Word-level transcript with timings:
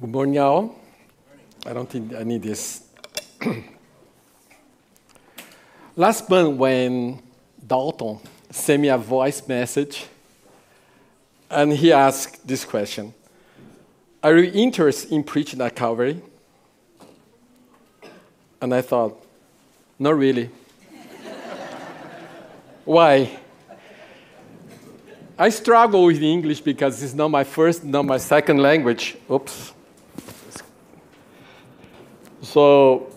Good 0.00 0.10
morning, 0.10 0.38
all. 0.40 0.74
I 1.64 1.72
don't 1.72 1.88
think 1.88 2.14
I 2.16 2.24
need 2.24 2.42
this. 2.42 2.82
Last 5.96 6.28
month, 6.28 6.58
when 6.58 7.22
Dalton 7.64 8.18
sent 8.50 8.82
me 8.82 8.88
a 8.88 8.98
voice 8.98 9.46
message, 9.46 10.06
and 11.48 11.72
he 11.72 11.92
asked 11.92 12.44
this 12.46 12.64
question 12.64 13.14
Are 14.20 14.36
you 14.36 14.50
interested 14.52 15.12
in 15.12 15.22
preaching 15.22 15.60
at 15.60 15.76
Calvary? 15.76 16.20
And 18.60 18.74
I 18.74 18.82
thought, 18.82 19.16
Not 19.96 20.18
really. 20.18 20.50
Why? 22.84 23.38
I 25.38 25.50
struggle 25.50 26.04
with 26.06 26.20
English 26.20 26.62
because 26.62 27.00
it's 27.00 27.14
not 27.14 27.28
my 27.28 27.44
first, 27.44 27.84
not 27.84 28.04
my 28.04 28.18
second 28.18 28.58
language. 28.58 29.16
Oops. 29.30 29.72
So 32.54 33.10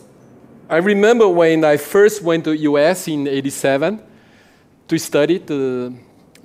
I 0.67 0.77
remember 0.77 1.29
when 1.29 1.63
I 1.63 1.77
first 1.77 2.23
went 2.23 2.43
to 2.45 2.57
US 2.57 3.07
in 3.07 3.27
87 3.27 4.01
to 4.87 4.97
study 4.97 5.37
to, 5.37 5.95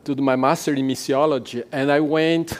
to 0.05 0.15
do 0.15 0.23
my 0.23 0.37
master 0.37 0.75
in 0.75 0.87
missiology, 0.87 1.65
and 1.73 1.91
I 1.91 2.01
went, 2.01 2.53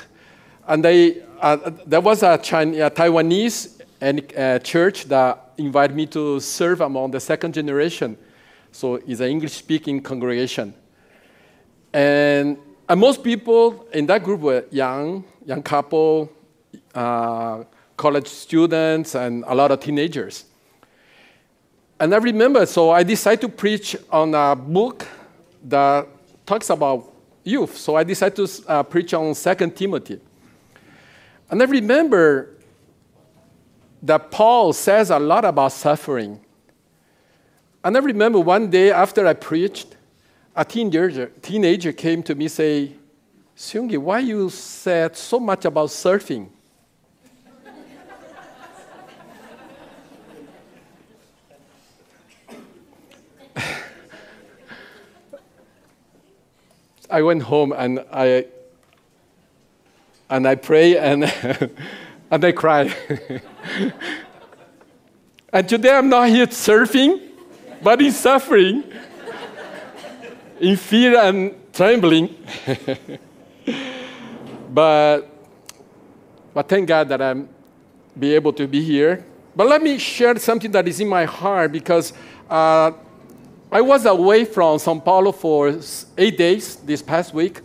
and 0.67 0.83
they, 0.83 1.21
uh, 1.39 1.71
there 1.85 2.01
was 2.01 2.23
a, 2.23 2.39
Chinese, 2.39 2.81
a 2.81 2.91
Taiwanese 2.91 3.83
and, 4.01 4.33
uh, 4.35 4.59
church 4.61 5.05
that 5.05 5.53
invited 5.59 5.95
me 5.95 6.07
to 6.07 6.41
serve 6.41 6.81
among 6.81 7.11
the 7.11 7.21
second 7.21 7.53
generation. 7.53 8.17
So 8.71 8.95
it's 8.95 9.21
an 9.21 9.29
English-speaking 9.29 10.01
congregation. 10.01 10.73
And, 11.93 12.57
and 12.89 12.99
most 12.99 13.23
people 13.23 13.87
in 13.93 14.07
that 14.07 14.25
group 14.25 14.41
were 14.41 14.65
young, 14.71 15.25
young 15.45 15.63
couple, 15.63 16.33
uh, 16.95 17.65
college 18.03 18.27
students, 18.27 19.15
and 19.15 19.45
a 19.47 19.55
lot 19.55 19.71
of 19.71 19.79
teenagers. 19.79 20.45
And 22.01 22.13
I 22.13 22.19
remember, 22.19 22.67
so 22.67 22.91
I 22.91 23.05
decided 23.05 23.43
to 23.43 23.49
preach 23.49 23.95
on 24.11 24.35
a 24.35 24.57
book 24.57 25.07
that 25.63 26.09
talks 26.45 26.69
about 26.71 27.13
youth. 27.45 27.77
So 27.77 27.95
I 27.95 28.03
decided 28.03 28.35
to 28.45 28.69
uh, 28.69 28.83
preach 28.83 29.15
on 29.15 29.33
Second 29.37 29.77
Timothy. 29.77 30.19
And 31.49 31.63
I 31.63 31.65
remember 31.65 32.57
that 34.03 34.33
Paul 34.33 34.73
says 34.73 35.11
a 35.11 35.21
lot 35.21 35.45
about 35.45 35.71
suffering. 35.71 36.41
And 37.85 37.97
I 37.97 38.01
remember 38.01 38.41
one 38.41 38.69
day 38.69 38.91
after 38.91 39.25
I 39.29 39.35
preached, 39.35 39.95
a 40.57 40.65
teenager, 40.65 41.31
teenager 41.41 41.93
came 41.93 42.21
to 42.25 42.35
me 42.35 42.49
say, 42.49 42.95
Seunggi, 43.57 43.97
why 43.97 44.19
you 44.19 44.51
said 44.51 45.17
so 45.17 45.39
much 45.39 45.65
about 45.67 45.91
surfing? 45.91 46.49
I 57.13 57.21
went 57.21 57.43
home 57.43 57.75
and 57.77 58.03
I 58.11 58.47
and 60.31 60.49
I 60.49 60.55
pray 60.55 60.97
and 60.97 61.25
and 62.31 62.45
I 62.45 62.53
cry. 62.53 62.91
and 65.53 65.69
today 65.69 65.91
I'm 65.91 66.09
not 66.09 66.31
here 66.31 66.47
surfing, 66.47 67.21
but 67.83 68.01
in 68.01 68.13
suffering, 68.13 68.85
in 70.61 70.77
fear 70.79 71.21
and 71.21 71.55
trembling. 71.75 72.35
but 74.71 75.29
but 76.55 76.67
thank 76.67 76.89
God 76.89 77.11
that 77.11 77.21
I'm 77.21 77.47
be 78.19 78.35
able 78.35 78.55
to 78.55 78.67
be 78.67 78.83
here. 78.83 79.23
But 79.55 79.67
let 79.67 79.83
me 79.83 79.99
share 79.99 80.39
something 80.39 80.71
that 80.71 80.89
is 80.89 80.99
in 80.99 81.09
my 81.09 81.27
heart 81.27 81.73
because 81.73 82.15
uh, 82.49 82.93
I 83.73 83.81
was 83.81 84.05
away 84.05 84.45
from 84.45 84.79
Sao 84.79 84.99
Paulo 84.99 85.33
for 85.33 85.75
eight 86.19 86.37
days 86.37 86.77
this 86.77 87.01
past 87.01 87.33
week 87.33 87.63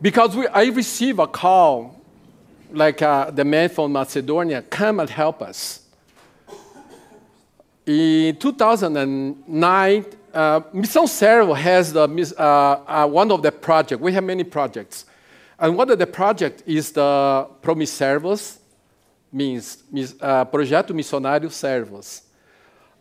because 0.00 0.34
we, 0.34 0.46
I 0.46 0.64
received 0.68 1.18
a 1.18 1.26
call, 1.26 2.00
like 2.72 3.02
uh, 3.02 3.30
the 3.30 3.44
man 3.44 3.68
from 3.68 3.92
Macedonia, 3.92 4.62
come 4.62 5.00
and 5.00 5.10
help 5.10 5.42
us. 5.42 5.82
In 7.84 8.36
2009, 8.36 10.06
uh, 10.32 10.60
Missão 10.72 11.06
Servo 11.06 11.52
has 11.52 11.92
the, 11.92 12.34
uh, 12.38 12.42
uh, 12.42 13.06
one 13.06 13.30
of 13.30 13.42
the 13.42 13.52
projects. 13.52 14.00
We 14.00 14.14
have 14.14 14.24
many 14.24 14.44
projects. 14.44 15.04
And 15.58 15.76
one 15.76 15.90
of 15.90 15.98
the 15.98 16.06
projects 16.06 16.62
is 16.64 16.90
the 16.90 17.50
Promisservos, 17.62 18.60
means 19.30 19.84
uh, 20.22 20.46
Projeto 20.46 20.94
Missionário 20.94 21.52
Servos. 21.52 22.23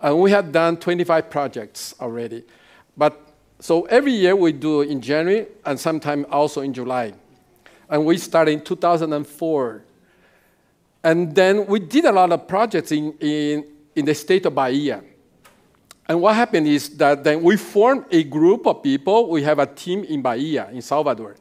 And 0.03 0.19
we 0.19 0.31
have 0.31 0.51
done 0.51 0.75
25 0.75 1.29
projects 1.29 1.95
already. 2.01 2.43
But 2.97 3.19
so 3.59 3.83
every 3.85 4.11
year 4.11 4.35
we 4.35 4.51
do 4.51 4.81
in 4.81 4.99
January 4.99 5.47
and 5.65 5.79
sometime 5.79 6.25
also 6.29 6.59
in 6.59 6.73
July. 6.73 7.13
And 7.89 8.05
we 8.05 8.17
started 8.17 8.51
in 8.51 8.61
2004. 8.65 9.81
And 11.05 11.33
then 11.33 11.65
we 11.67 11.79
did 11.79 12.03
a 12.03 12.11
lot 12.11 12.33
of 12.33 12.49
projects 12.49 12.91
in, 12.91 13.13
in, 13.21 13.65
in 13.95 14.03
the 14.03 14.13
state 14.13 14.45
of 14.45 14.53
Bahia. 14.53 15.01
And 16.09 16.19
what 16.21 16.35
happened 16.35 16.67
is 16.67 16.89
that 16.97 17.23
then 17.23 17.41
we 17.41 17.55
formed 17.55 18.05
a 18.11 18.23
group 18.23 18.67
of 18.67 18.83
people. 18.83 19.29
We 19.29 19.43
have 19.43 19.59
a 19.59 19.65
team 19.65 20.03
in 20.03 20.21
Bahia, 20.21 20.69
in 20.69 20.81
Salvador. 20.81 21.37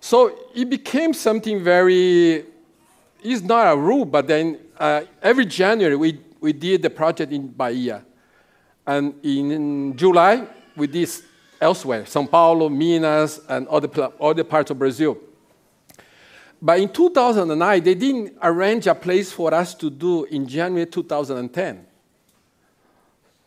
So 0.00 0.36
it 0.52 0.68
became 0.68 1.14
something 1.14 1.62
very, 1.62 2.44
it's 3.22 3.42
not 3.42 3.72
a 3.72 3.76
rule, 3.76 4.04
but 4.04 4.26
then 4.26 4.58
uh, 4.78 5.02
every 5.22 5.46
January 5.46 5.94
we 5.94 6.18
we 6.44 6.52
did 6.52 6.82
the 6.82 6.90
project 6.90 7.32
in 7.32 7.48
Bahia. 7.48 8.04
And 8.86 9.14
in 9.22 9.96
July, 9.96 10.46
we 10.76 10.86
did 10.86 11.08
elsewhere, 11.58 12.02
São 12.02 12.30
Paulo, 12.30 12.68
Minas, 12.68 13.40
and 13.48 13.66
other, 13.68 13.88
other 14.20 14.44
parts 14.44 14.70
of 14.70 14.78
Brazil. 14.78 15.16
But 16.60 16.80
in 16.80 16.90
2009, 16.90 17.82
they 17.82 17.94
didn't 17.94 18.36
arrange 18.42 18.86
a 18.86 18.94
place 18.94 19.32
for 19.32 19.54
us 19.54 19.72
to 19.76 19.88
do 19.88 20.24
in 20.24 20.46
January 20.46 20.84
2010. 20.84 21.86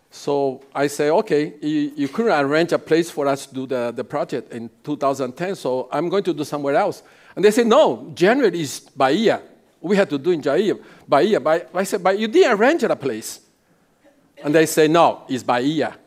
So 0.09 0.63
I 0.73 0.87
say, 0.87 1.11
okay, 1.11 1.53
you, 1.61 1.91
you, 1.95 2.07
couldn't 2.07 2.31
arrange 2.31 2.71
a 2.71 2.79
place 2.79 3.11
for 3.11 3.27
us 3.27 3.45
to 3.45 3.53
do 3.53 3.67
the, 3.67 3.93
the 3.95 4.03
project 4.03 4.51
in 4.51 4.71
2010, 4.83 5.55
so 5.55 5.87
I'm 5.91 6.09
going 6.09 6.23
to 6.23 6.33
do 6.33 6.43
somewhere 6.43 6.75
else. 6.75 7.03
And 7.35 7.45
they 7.45 7.51
say, 7.51 7.63
no, 7.63 8.11
January 8.15 8.59
is 8.59 8.79
Bahia 8.79 9.43
we 9.81 9.95
had 9.95 10.09
to 10.09 10.17
do 10.17 10.31
in 10.31 10.41
Bahia. 10.41 10.75
Bahia. 11.07 11.39
But 11.39 11.69
I 11.73 11.83
said, 11.83 12.03
but 12.03 12.17
you 12.17 12.27
didn't 12.27 12.59
arrange 12.59 12.83
a 12.83 12.95
place. 12.95 13.41
And 14.43 14.53
they 14.53 14.65
say, 14.65 14.87
no, 14.87 15.23
it's 15.27 15.43
Bahia. 15.43 15.97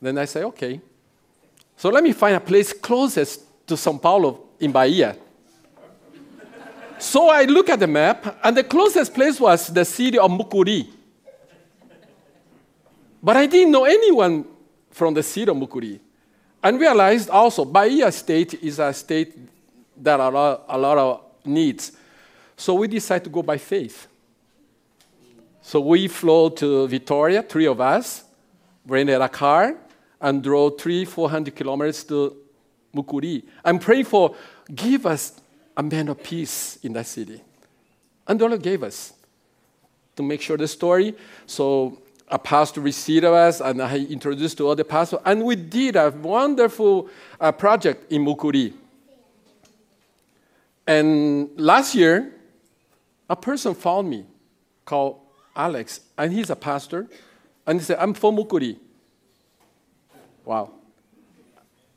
Then 0.00 0.18
I 0.18 0.24
say, 0.24 0.42
okay. 0.44 0.80
So 1.76 1.88
let 1.88 2.02
me 2.02 2.12
find 2.12 2.36
a 2.36 2.40
place 2.40 2.72
closest 2.72 3.66
to 3.66 3.74
São 3.74 4.00
Paulo 4.00 4.48
in 4.60 4.72
Bahia. 4.72 5.16
so 6.98 7.28
I 7.28 7.44
look 7.44 7.68
at 7.68 7.78
the 7.78 7.86
map, 7.86 8.38
and 8.42 8.56
the 8.56 8.64
closest 8.64 9.12
place 9.12 9.40
was 9.40 9.66
the 9.68 9.84
city 9.84 10.18
of 10.18 10.30
Mucuri. 10.30 10.88
But 13.22 13.36
I 13.36 13.46
didn't 13.46 13.72
know 13.72 13.84
anyone 13.84 14.44
from 14.90 15.14
the 15.14 15.22
city 15.22 15.50
of 15.50 15.56
Mucuri. 15.56 15.98
And 16.62 16.80
realized 16.80 17.28
also 17.30 17.64
Bahia 17.64 18.10
state 18.10 18.54
is 18.62 18.78
a 18.78 18.92
state 18.92 19.36
that 20.02 20.20
a 20.20 20.28
lot, 20.28 20.64
a 20.68 20.78
lot 20.78 20.98
of 20.98 21.20
needs. 21.44 21.92
So 22.56 22.74
we 22.74 22.88
decided 22.88 23.24
to 23.24 23.30
go 23.30 23.42
by 23.42 23.58
faith. 23.58 24.06
So 25.60 25.80
we 25.80 26.08
flew 26.08 26.50
to 26.50 26.86
Victoria, 26.88 27.42
three 27.42 27.66
of 27.66 27.80
us, 27.80 28.24
rented 28.86 29.20
a 29.20 29.28
car, 29.28 29.76
and 30.20 30.42
drove 30.42 30.80
three, 30.80 31.04
400 31.04 31.54
kilometers 31.54 32.04
to 32.04 32.36
Mucuri. 32.94 33.42
I'm 33.64 33.78
praying 33.78 34.04
for, 34.04 34.34
give 34.74 35.06
us 35.06 35.40
a 35.76 35.82
man 35.82 36.08
of 36.08 36.22
peace 36.22 36.78
in 36.82 36.92
that 36.94 37.06
city. 37.06 37.42
And 38.26 38.40
the 38.40 38.48
Lord 38.48 38.62
gave 38.62 38.82
us 38.82 39.12
to 40.16 40.22
make 40.22 40.40
sure 40.40 40.56
the 40.56 40.66
story. 40.68 41.14
So 41.46 41.98
a 42.28 42.38
pastor 42.38 42.80
received 42.80 43.24
us, 43.24 43.60
and 43.60 43.82
I 43.82 43.98
introduced 43.98 44.58
to 44.58 44.68
other 44.68 44.84
pastors, 44.84 45.20
and 45.24 45.44
we 45.44 45.56
did 45.56 45.96
a 45.96 46.10
wonderful 46.10 47.08
uh, 47.40 47.52
project 47.52 48.10
in 48.10 48.24
Mucuri. 48.24 48.72
And 50.86 51.50
last 51.56 51.94
year, 51.94 52.32
a 53.28 53.36
person 53.36 53.74
found 53.74 54.08
me 54.08 54.24
called 54.84 55.20
Alex, 55.54 56.00
and 56.16 56.32
he's 56.32 56.50
a 56.50 56.56
pastor, 56.56 57.06
and 57.66 57.80
he 57.80 57.84
said, 57.84 57.98
I'm 57.98 58.14
from 58.14 58.36
Mucuri. 58.36 58.76
Wow. 60.44 60.72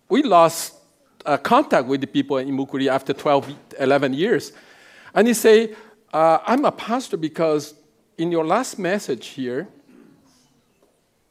We 0.07 0.23
lost 0.23 0.73
uh, 1.25 1.37
contact 1.37 1.85
with 1.87 2.01
the 2.01 2.07
people 2.07 2.37
in 2.37 2.49
Mucuri 2.49 2.87
after 2.87 3.13
12, 3.13 3.55
11 3.79 4.13
years. 4.13 4.51
And 5.13 5.27
he 5.27 5.33
said, 5.33 5.75
uh, 6.11 6.39
I'm 6.45 6.65
a 6.65 6.71
pastor 6.71 7.17
because 7.17 7.75
in 8.17 8.31
your 8.31 8.45
last 8.45 8.79
message 8.79 9.27
here, 9.27 9.67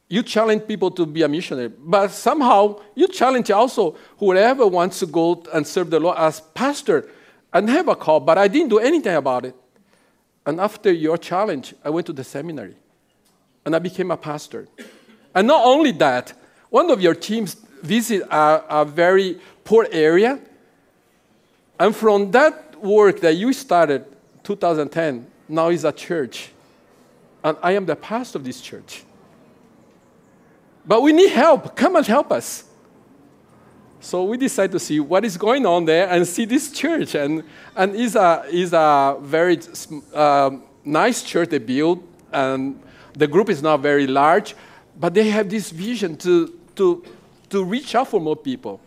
you 0.09 0.23
challenge 0.23 0.67
people 0.67 0.91
to 0.93 1.05
be 1.05 1.23
a 1.23 1.29
missionary, 1.29 1.69
but 1.69 2.11
somehow 2.11 2.81
you 2.95 3.09
challenge 3.09 3.51
also 3.51 3.97
whoever 4.19 4.67
wants 4.67 5.01
to 5.01 5.07
go 5.07 5.45
and 5.53 5.67
serve 5.67 5.91
the 5.91 6.01
Lord 6.01 6.17
as 6.17 6.41
pastor 6.55 7.11
and 7.53 7.69
have 7.69 7.89
a 7.89 7.97
call, 7.97 8.21
but 8.21 8.39
I 8.39 8.49
didn't 8.49 8.71
do 8.71 8.79
anything 8.79 9.15
about 9.15 9.45
it. 9.45 9.55
And 10.49 10.59
after 10.61 10.91
your 10.91 11.19
challenge, 11.19 11.75
I 11.85 11.91
went 11.91 12.07
to 12.07 12.13
the 12.15 12.25
seminary 12.25 12.75
and 13.67 13.77
I 13.77 13.79
became 13.79 14.11
a 14.11 14.17
pastor. 14.17 14.67
And 15.35 15.47
not 15.47 15.63
only 15.63 15.93
that, 15.93 16.33
one 16.71 16.91
of 16.91 17.03
your 17.03 17.15
teams 17.15 17.53
visit 17.83 18.23
a, 18.31 18.65
a 18.81 18.85
very 18.87 19.39
poor 19.63 19.87
area. 19.93 20.41
And 21.79 21.95
from 21.95 22.31
that 22.31 22.83
work 22.83 23.21
that 23.21 23.35
you 23.35 23.53
started 23.53 24.07
2010, 24.45 25.27
now 25.51 25.69
is 25.69 25.85
a 25.85 25.93
church. 25.93 26.49
And 27.45 27.59
I 27.63 27.73
am 27.73 27.85
the 27.85 27.97
pastor 27.97 28.39
of 28.39 28.45
this 28.45 28.63
church. 28.63 29.05
But 30.87 31.03
we 31.03 31.13
need 31.13 31.29
help. 31.29 31.77
Come 31.77 31.95
and 31.95 32.07
help 32.07 32.33
us. 32.33 32.65
So 34.01 34.25
we 34.25 34.37
decided 34.37 34.73
to 34.73 34.79
see 34.79 35.01
what 35.01 35.25
is 35.25 35.37
going 35.37 35.67
on 35.67 35.85
there 35.85 36.09
and 36.09 36.27
see 36.27 36.45
this 36.45 36.71
church. 36.71 37.15
And, 37.15 37.43
and 37.75 37.97
it's, 37.97 38.15
a, 38.15 38.45
it's 38.49 38.73
a 38.73 39.17
very 39.21 39.59
uh, 40.15 40.51
nice 40.85 41.23
church 41.23 41.49
they 41.51 41.59
built. 41.59 42.03
And 42.33 42.81
the 43.15 43.27
group 43.27 43.49
is 43.49 43.63
not 43.63 43.81
very 43.81 44.07
large, 44.07 44.55
but 44.99 45.15
they 45.15 45.29
have 45.31 45.49
this 45.49 45.71
vision 45.71 46.17
to, 46.19 46.59
to, 46.77 47.05
to 47.51 47.65
reach 47.65 47.95
out 47.95 48.09
for 48.09 48.21
more 48.21 48.37
people. 48.37 48.81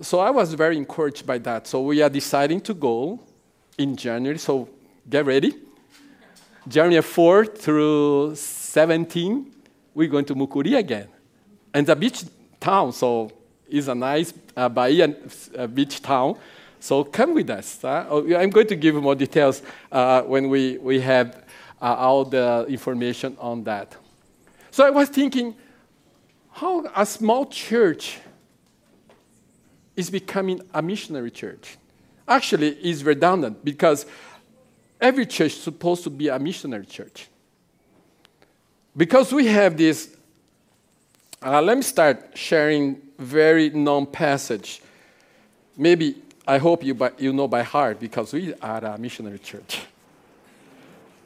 So 0.00 0.18
I 0.18 0.30
was 0.30 0.52
very 0.54 0.76
encouraged 0.76 1.24
by 1.24 1.38
that. 1.38 1.68
So 1.68 1.82
we 1.82 2.02
are 2.02 2.08
deciding 2.08 2.60
to 2.62 2.74
go 2.74 3.20
in 3.78 3.96
January. 3.96 4.38
So 4.38 4.68
get 5.08 5.24
ready. 5.24 5.54
January 6.66 7.02
4 7.02 7.46
through 7.46 8.34
17, 8.34 9.52
we're 9.94 10.08
going 10.08 10.24
to 10.24 10.34
Mucuri 10.34 10.76
again. 10.76 11.08
And 11.72 11.86
the 11.86 11.94
beach 11.94 12.24
town, 12.58 12.92
so 12.92 13.30
it's 13.68 13.88
a 13.88 13.94
nice 13.94 14.32
uh, 14.56 14.68
Bahia 14.68 15.14
uh, 15.56 15.66
beach 15.66 16.02
town. 16.02 16.36
So 16.80 17.02
come 17.02 17.34
with 17.34 17.48
us. 17.48 17.82
Uh, 17.82 18.22
I'm 18.36 18.50
going 18.50 18.66
to 18.66 18.76
give 18.76 18.94
more 18.96 19.14
details 19.14 19.62
uh, 19.90 20.22
when 20.22 20.48
we, 20.48 20.78
we 20.78 21.00
have 21.00 21.44
uh, 21.80 21.94
all 21.94 22.24
the 22.24 22.66
information 22.68 23.36
on 23.40 23.64
that. 23.64 23.96
So 24.70 24.84
I 24.84 24.90
was 24.90 25.08
thinking, 25.08 25.54
how 26.50 26.84
a 26.94 27.06
small 27.06 27.46
church 27.46 28.18
is 29.96 30.10
becoming 30.10 30.60
a 30.72 30.82
missionary 30.82 31.30
church. 31.30 31.76
Actually, 32.26 32.70
it's 32.70 33.02
redundant 33.02 33.64
because 33.64 34.06
every 35.00 35.26
church 35.26 35.52
is 35.52 35.62
supposed 35.62 36.04
to 36.04 36.10
be 36.10 36.28
a 36.28 36.38
missionary 36.38 36.86
church. 36.86 37.28
Because 38.96 39.32
we 39.32 39.46
have 39.46 39.76
this, 39.76 40.16
uh, 41.42 41.60
let 41.60 41.76
me 41.76 41.82
start 41.82 42.30
sharing 42.34 43.00
very 43.18 43.70
known 43.70 44.06
passage. 44.06 44.82
Maybe 45.76 46.16
I 46.46 46.58
hope 46.58 46.84
you, 46.84 46.94
by, 46.94 47.12
you 47.18 47.32
know 47.32 47.48
by 47.48 47.62
heart 47.62 48.00
because 48.00 48.32
we 48.32 48.54
are 48.54 48.84
a 48.84 48.98
missionary 48.98 49.38
church. 49.38 49.80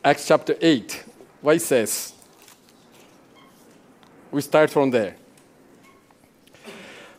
Acts 0.05 0.27
chapter 0.27 0.57
8, 0.61 1.05
what 1.41 1.57
it 1.57 1.63
says. 1.63 2.13
We 4.31 4.41
start 4.43 4.71
from 4.71 4.91
there. 4.91 5.17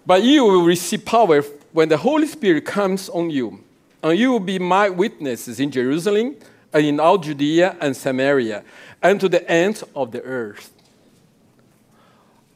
But 0.05 0.23
you 0.23 0.45
will 0.45 0.63
receive 0.63 1.05
power 1.05 1.41
when 1.71 1.89
the 1.89 1.97
Holy 1.97 2.27
Spirit 2.27 2.65
comes 2.65 3.09
on 3.09 3.29
you, 3.29 3.63
and 4.01 4.17
you 4.17 4.31
will 4.31 4.39
be 4.39 4.59
my 4.59 4.89
witnesses 4.89 5.59
in 5.59 5.71
Jerusalem 5.71 6.35
and 6.73 6.85
in 6.85 6.99
all 6.99 7.17
Judea 7.17 7.75
and 7.81 7.95
Samaria 7.95 8.63
and 9.01 9.19
to 9.19 9.29
the 9.29 9.49
ends 9.49 9.83
of 9.95 10.11
the 10.11 10.21
earth. 10.23 10.71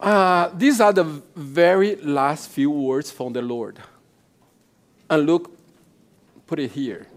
Uh, 0.04 0.50
these 0.58 0.82
are 0.82 0.92
the 0.92 1.06
very 1.34 1.96
last 1.96 2.50
few 2.50 2.70
words 2.70 3.10
from 3.10 3.32
the 3.32 3.42
Lord. 3.42 3.80
And 5.10 5.26
look, 5.26 5.58
put 6.46 6.60
it 6.60 6.72
here. 6.72 7.08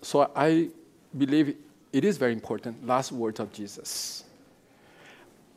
So 0.00 0.30
I 0.36 0.68
believe 1.16 1.56
it 1.92 2.04
is 2.04 2.18
very 2.18 2.32
important. 2.32 2.86
Last 2.86 3.10
words 3.10 3.40
of 3.40 3.52
Jesus. 3.52 4.22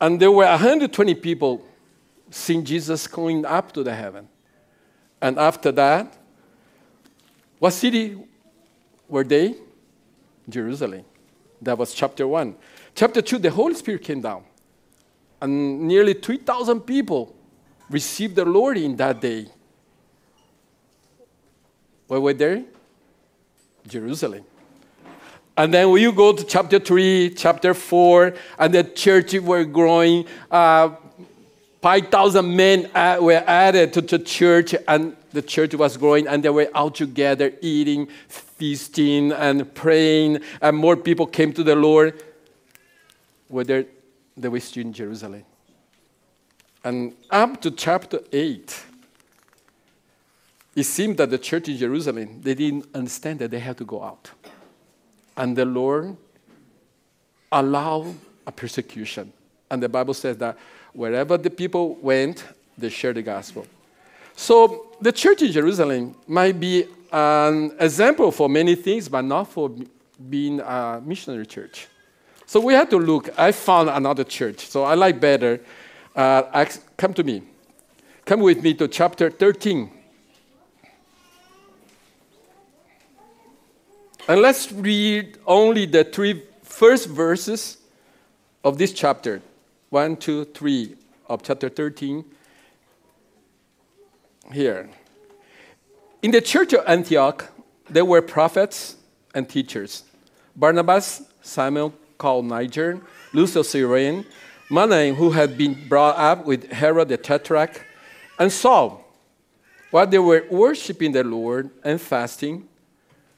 And 0.00 0.18
there 0.18 0.32
were 0.32 0.46
120 0.46 1.14
people 1.14 1.64
seeing 2.28 2.64
Jesus 2.64 3.06
going 3.06 3.44
up 3.44 3.70
to 3.74 3.84
the 3.84 3.94
heaven. 3.94 4.28
And 5.22 5.38
after 5.38 5.70
that, 5.70 6.12
what 7.60 7.70
city 7.70 8.18
were 9.08 9.22
they? 9.22 9.54
Jerusalem. 10.48 11.04
That 11.62 11.78
was 11.78 11.94
chapter 11.94 12.26
1. 12.26 12.56
Chapter 12.96 13.22
2, 13.22 13.38
the 13.38 13.50
Holy 13.50 13.74
Spirit 13.74 14.02
came 14.02 14.20
down. 14.20 14.42
And 15.40 15.82
nearly 15.82 16.14
3,000 16.14 16.80
people 16.80 17.34
received 17.90 18.36
the 18.36 18.44
Lord 18.44 18.78
in 18.78 18.96
that 18.96 19.20
day. 19.20 19.46
Where 22.06 22.20
were 22.20 22.32
they? 22.32 22.64
Jerusalem. 23.86 24.44
And 25.56 25.72
then 25.72 25.90
you 25.90 26.12
go 26.12 26.32
to 26.32 26.44
chapter 26.44 26.78
3, 26.78 27.34
chapter 27.34 27.72
4, 27.72 28.34
and 28.58 28.74
the 28.74 28.84
churches 28.84 29.40
were 29.40 29.64
growing. 29.64 30.26
Uh, 30.50 30.90
5,000 31.80 32.56
men 32.56 32.90
were 33.22 33.42
added 33.46 33.92
to 33.94 34.00
the 34.00 34.18
church, 34.18 34.74
and 34.86 35.16
the 35.32 35.42
church 35.42 35.74
was 35.74 35.96
growing, 35.96 36.26
and 36.26 36.42
they 36.42 36.50
were 36.50 36.68
out 36.74 36.96
together 36.96 37.52
eating, 37.60 38.08
feasting, 38.28 39.32
and 39.32 39.72
praying, 39.74 40.40
and 40.60 40.76
more 40.76 40.96
people 40.96 41.26
came 41.26 41.52
to 41.52 41.62
the 41.62 41.76
Lord. 41.76 42.22
Were 43.48 43.64
they 43.64 43.86
were 44.36 44.60
still 44.60 44.82
in 44.82 44.92
Jerusalem. 44.92 45.44
And 46.84 47.14
up 47.30 47.60
to 47.62 47.70
chapter 47.70 48.20
8, 48.30 48.84
it 50.76 50.84
seemed 50.84 51.16
that 51.16 51.30
the 51.30 51.38
church 51.38 51.68
in 51.68 51.76
Jerusalem, 51.76 52.40
they 52.42 52.54
didn't 52.54 52.86
understand 52.94 53.38
that 53.40 53.50
they 53.50 53.58
had 53.58 53.78
to 53.78 53.84
go 53.84 54.04
out. 54.04 54.30
And 55.36 55.56
the 55.56 55.64
Lord 55.64 56.16
allowed 57.50 58.14
a 58.46 58.52
persecution. 58.52 59.32
And 59.70 59.82
the 59.82 59.88
Bible 59.88 60.14
says 60.14 60.36
that 60.38 60.56
wherever 60.92 61.36
the 61.36 61.50
people 61.50 61.94
went, 61.96 62.44
they 62.78 62.88
shared 62.90 63.16
the 63.16 63.22
gospel. 63.22 63.66
So 64.36 64.94
the 65.00 65.12
church 65.12 65.42
in 65.42 65.50
Jerusalem 65.50 66.14
might 66.26 66.60
be 66.60 66.84
an 67.10 67.72
example 67.80 68.30
for 68.30 68.48
many 68.48 68.74
things, 68.74 69.08
but 69.08 69.22
not 69.22 69.44
for 69.44 69.70
being 70.28 70.60
a 70.60 71.02
missionary 71.04 71.46
church. 71.46 71.88
So 72.46 72.60
we 72.60 72.74
had 72.74 72.90
to 72.90 72.98
look. 72.98 73.28
I 73.36 73.50
found 73.50 73.90
another 73.90 74.22
church, 74.22 74.66
so 74.66 74.84
I 74.84 74.94
like 74.94 75.20
better. 75.20 75.60
Uh, 76.14 76.64
come 76.96 77.12
to 77.14 77.24
me. 77.24 77.42
Come 78.24 78.40
with 78.40 78.62
me 78.62 78.72
to 78.74 78.86
chapter 78.86 79.30
13. 79.30 79.90
And 84.28 84.40
let's 84.40 84.72
read 84.72 85.38
only 85.46 85.86
the 85.86 86.04
three 86.04 86.42
first 86.62 87.08
verses 87.08 87.78
of 88.64 88.78
this 88.78 88.92
chapter 88.92 89.42
1, 89.90 90.16
2, 90.16 90.44
3 90.46 90.96
of 91.28 91.42
chapter 91.42 91.68
13. 91.68 92.24
Here. 94.52 94.88
In 96.22 96.30
the 96.30 96.40
church 96.40 96.72
of 96.72 96.84
Antioch, 96.86 97.52
there 97.90 98.04
were 98.04 98.22
prophets 98.22 98.96
and 99.34 99.48
teachers 99.48 100.04
Barnabas, 100.56 101.22
Simon 101.42 101.92
called 102.18 102.46
Niger, 102.46 103.00
Lucius 103.32 103.70
Cyrene, 103.70 104.24
Manaen, 104.70 105.14
who 105.14 105.30
had 105.30 105.56
been 105.56 105.88
brought 105.88 106.16
up 106.16 106.44
with 106.44 106.70
Herod 106.72 107.08
the 107.08 107.16
Tetrarch, 107.16 107.84
and 108.38 108.52
Saul. 108.52 109.04
While 109.90 110.06
they 110.06 110.18
were 110.18 110.44
worshiping 110.50 111.12
the 111.12 111.24
Lord 111.24 111.70
and 111.84 112.00
fasting, 112.00 112.68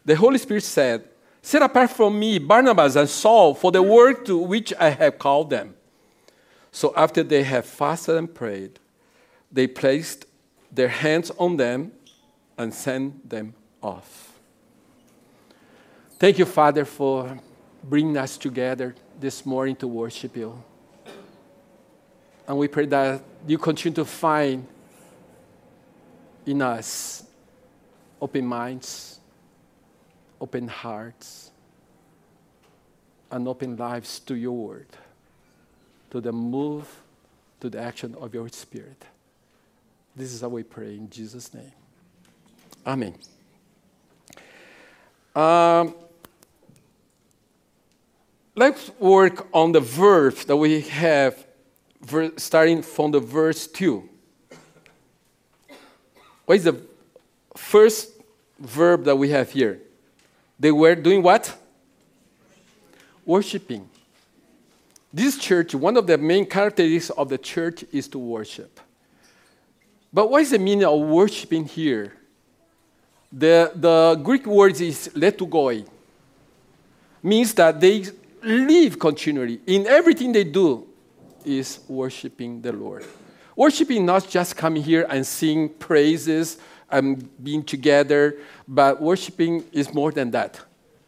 the 0.05 0.17
Holy 0.17 0.39
Spirit 0.39 0.65
said, 0.65 1.05
Set 1.43 1.63
apart 1.63 1.91
from 1.91 2.19
me 2.19 2.39
Barnabas 2.39 2.97
and 2.97 3.09
Saul 3.09 3.55
for 3.55 3.71
the 3.71 3.83
work 3.83 4.25
to 4.27 4.37
which 4.37 4.73
I 4.79 4.91
have 4.91 5.19
called 5.19 5.51
them. 5.51 5.75
So 6.73 6.93
after 6.97 7.23
they 7.23 7.43
had 7.43 7.65
fasted 7.65 8.17
and 8.17 8.35
prayed, 8.35 8.79
they 9.51 9.67
placed 9.67 10.27
their 10.71 10.89
hands 10.89 11.31
on 11.39 11.57
them 11.57 11.93
and 12.57 12.75
sent 12.75 13.29
them 13.29 13.55
off. 13.83 14.39
Thank 16.19 16.39
you, 16.39 16.45
Father, 16.45 16.85
for 16.85 17.39
bringing 17.85 18.17
us 18.17 18.37
together 18.37 18.95
this 19.21 19.47
morning 19.47 19.77
to 19.77 19.87
worship 19.87 20.37
you. 20.37 20.63
And 22.47 22.57
we 22.57 22.69
pray 22.69 22.87
that 22.87 23.23
you 23.47 23.59
continue 23.59 23.95
to 23.97 24.05
find 24.05 24.67
in 26.47 26.63
us 26.63 27.25
open 28.21 28.47
minds, 28.47 29.21
open 30.41 30.67
hearts, 30.67 31.51
and 33.31 33.47
open 33.47 33.77
lives 33.77 34.19
to 34.21 34.35
your 34.35 34.57
word, 34.57 34.89
to 36.11 36.21
the 36.21 36.33
move, 36.33 37.03
to 37.61 37.69
the 37.69 37.81
action 37.81 38.15
of 38.15 38.33
your 38.33 38.49
spirit. 38.49 39.05
This 40.17 40.33
is 40.33 40.41
how 40.41 40.49
we 40.49 40.63
pray 40.63 40.95
in 40.97 41.11
Jesus' 41.11 41.53
name. 41.53 41.73
Amen. 42.87 43.15
Um, 45.37 45.95
let's 48.59 48.91
work 48.99 49.47
on 49.53 49.73
the 49.73 49.81
verse 49.81 50.45
that 50.45 50.57
we 50.57 50.81
have 50.81 51.47
starting 52.37 52.83
from 52.83 53.13
the 53.13 53.21
verse 53.21 53.67
2. 53.67 54.09
What 56.45 56.57
is 56.57 56.65
the 56.65 56.81
first 57.57 58.13
verb 58.59 59.05
that 59.05 59.17
we 59.17 59.31
have 59.31 59.51
here. 59.51 59.81
They 60.59 60.73
were 60.73 60.95
doing 60.95 61.23
what? 61.23 61.57
Worshipping. 63.25 63.89
This 65.13 65.39
church, 65.39 65.75
one 65.75 65.97
of 65.97 66.07
the 66.07 66.19
main 66.19 66.47
characteristics 66.47 67.11
of 67.11 67.29
the 67.29 67.39
church 67.39 67.85
is 67.93 68.09
to 68.09 68.19
worship. 68.19 68.81
But 70.13 70.31
what 70.31 70.43
is 70.43 70.51
the 70.51 70.59
meaning 70.59 70.85
of 70.85 71.01
worshiping 71.01 71.65
here? 71.65 72.15
The, 73.33 73.73
the 73.75 74.21
Greek 74.23 74.47
word 74.47 74.81
is 74.81 75.11
letugoi. 75.15 75.87
Means 77.23 77.53
that 77.55 77.81
they 77.81 78.07
live 78.49 78.99
continually. 78.99 79.61
In 79.67 79.87
everything 79.87 80.33
they 80.33 80.45
do 80.45 80.87
is 81.45 81.81
worshiping 81.89 82.61
the 82.61 82.73
Lord. 82.73 83.05
Worshiping 83.55 84.07
not 84.07 84.29
just 84.29 84.57
coming 84.57 84.83
here 84.83 85.07
and 85.09 85.27
sing 85.27 85.69
praises 85.69 86.59
and 86.91 87.29
being 87.43 87.63
together, 87.63 88.37
but 88.67 89.01
worshiping 89.01 89.65
is 89.73 89.93
more 89.93 90.13
than 90.13 90.31
that. 90.31 90.61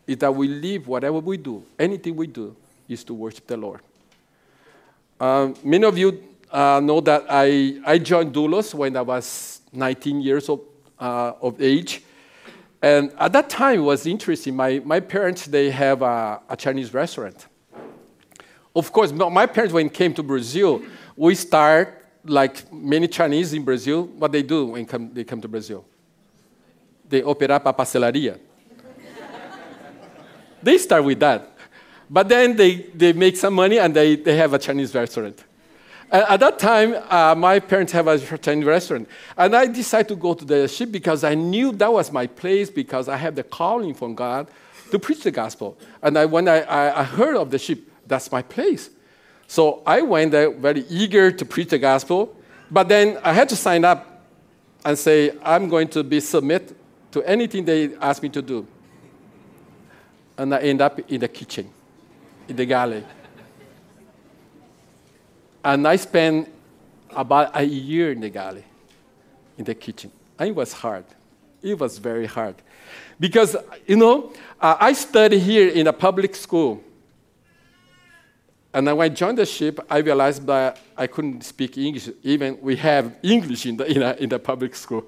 Is 0.06 0.18
that 0.18 0.34
we 0.34 0.48
live 0.48 0.88
whatever 0.88 1.18
we 1.20 1.36
do, 1.36 1.62
anything 1.78 2.16
we 2.16 2.26
do, 2.26 2.56
is 2.88 3.04
to 3.04 3.14
worship 3.14 3.46
the 3.46 3.56
Lord. 3.56 3.80
Um, 5.20 5.54
many 5.62 5.84
of 5.84 5.96
you 5.96 6.22
uh, 6.50 6.80
know 6.82 7.00
that 7.00 7.26
I, 7.28 7.80
I 7.86 7.98
joined 7.98 8.34
Doulos 8.34 8.74
when 8.74 8.96
I 8.96 9.02
was 9.02 9.60
19 9.72 10.20
years 10.20 10.48
of, 10.48 10.60
uh, 10.98 11.32
of 11.40 11.60
age. 11.62 12.02
And 12.82 13.12
at 13.18 13.32
that 13.32 13.50
time, 13.50 13.80
it 13.80 13.82
was 13.82 14.06
interesting. 14.06 14.56
My, 14.56 14.80
my 14.84 15.00
parents, 15.00 15.46
they 15.46 15.70
have 15.70 16.02
a, 16.02 16.40
a 16.48 16.56
Chinese 16.56 16.94
restaurant. 16.94 17.46
Of 18.74 18.92
course, 18.92 19.12
my 19.12 19.46
parents, 19.46 19.74
when 19.74 19.88
came 19.90 20.14
to 20.14 20.22
Brazil, 20.22 20.82
we 21.16 21.34
start 21.34 22.06
like 22.24 22.72
many 22.72 23.08
Chinese 23.08 23.52
in 23.52 23.64
Brazil. 23.64 24.04
What 24.04 24.32
they 24.32 24.42
do 24.42 24.66
when 24.66 24.86
come, 24.86 25.12
they 25.12 25.24
come 25.24 25.40
to 25.40 25.48
Brazil? 25.48 25.84
They 27.08 27.22
open 27.22 27.50
up 27.50 27.66
a 27.66 27.72
pastelaria. 27.72 28.38
they 30.62 30.78
start 30.78 31.04
with 31.04 31.20
that. 31.20 31.56
But 32.08 32.28
then 32.28 32.56
they, 32.56 32.76
they 32.94 33.12
make 33.12 33.36
some 33.36 33.54
money 33.54 33.78
and 33.78 33.94
they, 33.94 34.16
they 34.16 34.36
have 34.36 34.54
a 34.54 34.58
Chinese 34.58 34.94
restaurant. 34.94 35.44
At 36.10 36.40
that 36.40 36.58
time, 36.58 36.96
uh, 37.08 37.36
my 37.36 37.60
parents 37.60 37.92
have 37.92 38.08
a 38.08 38.18
Chinese 38.38 38.64
restaurant. 38.64 39.08
And 39.36 39.54
I 39.54 39.66
decided 39.66 40.08
to 40.08 40.16
go 40.16 40.34
to 40.34 40.44
the 40.44 40.66
ship 40.66 40.90
because 40.90 41.22
I 41.22 41.34
knew 41.34 41.70
that 41.72 41.92
was 41.92 42.10
my 42.10 42.26
place 42.26 42.68
because 42.68 43.08
I 43.08 43.16
had 43.16 43.36
the 43.36 43.44
calling 43.44 43.94
from 43.94 44.16
God 44.16 44.48
to 44.90 44.98
preach 44.98 45.22
the 45.22 45.30
gospel. 45.30 45.78
And 46.02 46.18
I, 46.18 46.26
when 46.26 46.48
I, 46.48 46.62
I, 46.62 47.00
I 47.00 47.04
heard 47.04 47.36
of 47.36 47.52
the 47.52 47.58
ship, 47.58 47.78
that's 48.08 48.32
my 48.32 48.42
place. 48.42 48.90
So 49.46 49.82
I 49.86 50.02
went 50.02 50.32
there 50.32 50.50
very 50.50 50.84
eager 50.88 51.30
to 51.30 51.44
preach 51.44 51.68
the 51.68 51.78
gospel. 51.78 52.36
But 52.72 52.88
then 52.88 53.18
I 53.22 53.32
had 53.32 53.48
to 53.50 53.56
sign 53.56 53.84
up 53.84 54.26
and 54.84 54.98
say, 54.98 55.32
I'm 55.44 55.68
going 55.68 55.88
to 55.88 56.02
be 56.02 56.18
submit 56.18 56.74
to 57.12 57.22
anything 57.22 57.64
they 57.64 57.94
ask 57.96 58.20
me 58.20 58.30
to 58.30 58.42
do. 58.42 58.66
And 60.36 60.52
I 60.54 60.58
end 60.58 60.80
up 60.80 60.98
in 61.08 61.20
the 61.20 61.28
kitchen 61.28 61.70
in 62.48 62.56
the 62.56 62.66
galley. 62.66 63.04
And 65.62 65.86
I 65.86 65.96
spent 65.96 66.48
about 67.10 67.50
a 67.54 67.62
year 67.62 68.12
in 68.12 68.20
the 68.20 68.30
galley, 68.30 68.64
in 69.58 69.64
the 69.64 69.74
kitchen. 69.74 70.10
And 70.38 70.48
it 70.48 70.54
was 70.54 70.72
hard. 70.72 71.04
It 71.62 71.78
was 71.78 71.98
very 71.98 72.26
hard. 72.26 72.56
Because, 73.18 73.56
you 73.86 73.96
know, 73.96 74.32
uh, 74.60 74.76
I 74.80 74.92
studied 74.94 75.40
here 75.40 75.68
in 75.68 75.86
a 75.86 75.92
public 75.92 76.34
school. 76.34 76.82
And 78.72 78.86
when 78.86 79.00
I 79.00 79.08
joined 79.08 79.38
the 79.38 79.46
ship, 79.46 79.80
I 79.90 79.98
realized 79.98 80.46
that 80.46 80.78
I 80.96 81.06
couldn't 81.06 81.44
speak 81.44 81.76
English. 81.76 82.08
Even 82.22 82.58
we 82.62 82.76
have 82.76 83.16
English 83.22 83.66
in 83.66 83.76
the, 83.76 83.90
in, 83.90 84.02
a, 84.02 84.12
in 84.14 84.28
the 84.28 84.38
public 84.38 84.74
school. 84.74 85.04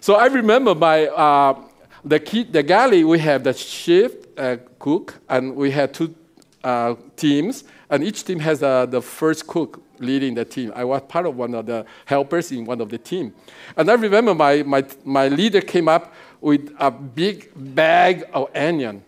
So 0.00 0.14
I 0.14 0.26
remember 0.26 0.74
my, 0.74 1.06
uh, 1.06 1.62
the, 2.04 2.20
key, 2.20 2.44
the 2.44 2.62
galley, 2.62 3.02
we 3.04 3.18
have 3.18 3.42
the 3.42 3.54
shift 3.54 4.38
uh, 4.38 4.58
cook, 4.78 5.14
and 5.28 5.56
we 5.56 5.70
had 5.70 5.92
two 5.92 6.14
uh, 6.62 6.94
teams, 7.16 7.64
and 7.90 8.04
each 8.04 8.24
team 8.24 8.38
has 8.38 8.62
uh, 8.62 8.86
the 8.86 9.02
first 9.02 9.48
cook 9.48 9.82
leading 9.98 10.34
the 10.34 10.44
team. 10.44 10.72
I 10.76 10.84
was 10.84 11.02
part 11.08 11.26
of 11.26 11.36
one 11.36 11.54
of 11.54 11.66
the 11.66 11.84
helpers 12.04 12.52
in 12.52 12.64
one 12.64 12.80
of 12.80 12.88
the 12.88 12.98
team. 12.98 13.34
And 13.76 13.90
I 13.90 13.94
remember 13.94 14.32
my, 14.32 14.62
my, 14.62 14.84
my 15.04 15.28
leader 15.28 15.60
came 15.60 15.88
up 15.88 16.14
with 16.40 16.72
a 16.78 16.90
big 16.90 17.50
bag 17.56 18.24
of 18.32 18.48
onion. 18.54 19.02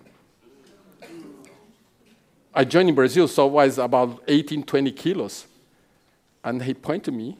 I 2.52 2.64
joined 2.64 2.88
in 2.88 2.94
Brazil, 2.94 3.28
so 3.28 3.46
it 3.46 3.52
was 3.52 3.78
about 3.78 4.22
18, 4.26 4.64
20 4.64 4.92
kilos. 4.92 5.46
And 6.44 6.60
he 6.60 6.74
pointed 6.74 7.04
to 7.04 7.12
me, 7.12 7.36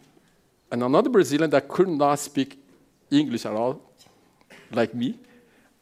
and 0.71 0.83
another 0.83 1.11
Brazilian 1.11 1.51
that 1.51 1.69
could 1.69 1.89
not 1.89 2.21
speak 2.21 2.57
English 3.11 3.45
at 3.45 3.53
all, 3.53 3.83
like 4.71 4.95
me, 4.95 5.19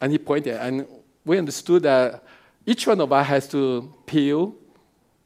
and 0.01 0.11
he 0.11 0.19
pointed, 0.19 0.55
and 0.55 0.87
we 1.25 1.39
understood 1.39 1.83
that 1.83 2.25
each 2.67 2.87
one 2.87 3.01
of 3.01 3.13
us 3.13 3.27
has 3.27 3.49
to 3.49 3.93
peel 4.07 4.55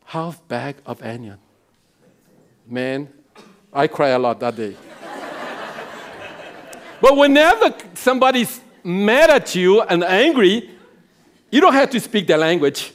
half 0.05 0.47
bag 0.49 0.77
of 0.87 1.03
onion. 1.03 1.39
Man, 2.67 3.09
I 3.73 3.87
cry 3.87 4.09
a 4.09 4.19
lot 4.19 4.41
that 4.41 4.57
day. 4.57 4.77
but 7.01 7.17
whenever 7.17 7.75
somebody's 7.95 8.61
mad 8.83 9.31
at 9.31 9.55
you 9.55 9.83
and 9.83 10.05
angry, 10.05 10.71
you 11.51 11.61
don't 11.61 11.73
have 11.73 11.91
to 11.91 12.01
speak 12.01 12.27
their 12.27 12.39
language. 12.39 12.93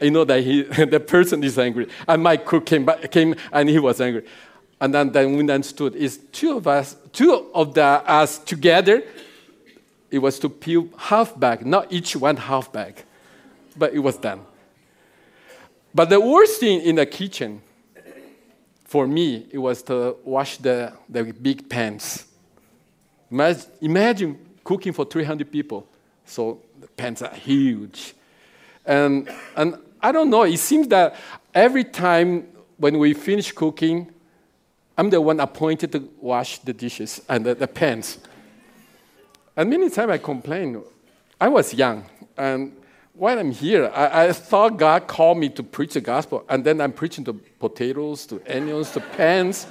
You 0.00 0.10
know 0.10 0.24
that 0.24 0.42
he, 0.42 0.62
the 0.84 1.00
person 1.00 1.44
is 1.44 1.58
angry. 1.58 1.88
And 2.08 2.22
my 2.22 2.36
cook 2.36 2.66
came, 2.66 2.84
back, 2.84 3.10
came 3.10 3.34
and 3.52 3.68
he 3.68 3.78
was 3.78 4.00
angry. 4.00 4.24
And 4.80 4.92
then, 4.92 5.12
then 5.12 5.36
we 5.36 5.48
understood 5.52 5.94
it's 5.94 6.16
two 6.16 6.56
of 6.56 6.66
us, 6.66 6.96
two 7.12 7.50
of 7.54 7.74
the, 7.74 7.84
us 7.84 8.38
together 8.38 9.04
it 10.12 10.18
was 10.18 10.38
to 10.40 10.50
peel 10.50 10.88
half 10.96 11.40
bag, 11.40 11.64
not 11.64 11.90
each 11.90 12.14
one 12.14 12.36
half 12.36 12.70
bag, 12.70 13.02
but 13.76 13.94
it 13.94 13.98
was 13.98 14.18
done. 14.18 14.42
But 15.94 16.08
the 16.08 16.20
worst 16.20 16.60
thing 16.60 16.80
in 16.80 16.96
the 16.96 17.06
kitchen, 17.06 17.60
for 18.84 19.06
me, 19.06 19.46
it 19.50 19.58
was 19.58 19.82
to 19.84 20.16
wash 20.24 20.56
the, 20.58 20.92
the 21.08 21.24
big 21.24 21.68
pans. 21.68 22.26
Imagine 23.30 24.38
cooking 24.64 24.92
for 24.92 25.04
300 25.04 25.50
people. 25.50 25.86
So 26.24 26.60
the 26.80 26.88
pans 26.88 27.22
are 27.22 27.34
huge. 27.34 28.14
And, 28.84 29.28
and 29.56 29.76
I 30.02 30.12
don't 30.12 30.30
know, 30.30 30.42
it 30.42 30.58
seems 30.58 30.88
that 30.88 31.16
every 31.54 31.84
time 31.84 32.48
when 32.76 32.98
we 32.98 33.14
finish 33.14 33.52
cooking, 33.52 34.12
I'm 34.96 35.10
the 35.10 35.20
one 35.20 35.40
appointed 35.40 35.92
to 35.92 36.08
wash 36.20 36.58
the 36.58 36.72
dishes 36.72 37.22
and 37.28 37.46
the, 37.46 37.54
the 37.54 37.68
pans. 37.68 38.18
And 39.56 39.70
many 39.70 39.88
times 39.90 40.10
I 40.10 40.18
complain. 40.18 40.82
I 41.40 41.48
was 41.48 41.74
young, 41.74 42.04
and 42.36 42.76
while 43.14 43.38
I'm 43.38 43.50
here, 43.50 43.90
I, 43.94 44.26
I, 44.26 44.32
thought 44.32 44.78
God 44.78 45.06
called 45.06 45.38
me 45.38 45.48
to 45.50 45.62
preach 45.62 45.94
the 45.94 46.00
gospel, 46.00 46.44
and 46.48 46.64
then 46.64 46.80
I'm 46.80 46.92
preaching 46.92 47.24
to 47.24 47.34
potatoes, 47.34 48.26
to 48.26 48.42
onions, 48.48 48.90
to 48.92 49.00
pans. 49.00 49.66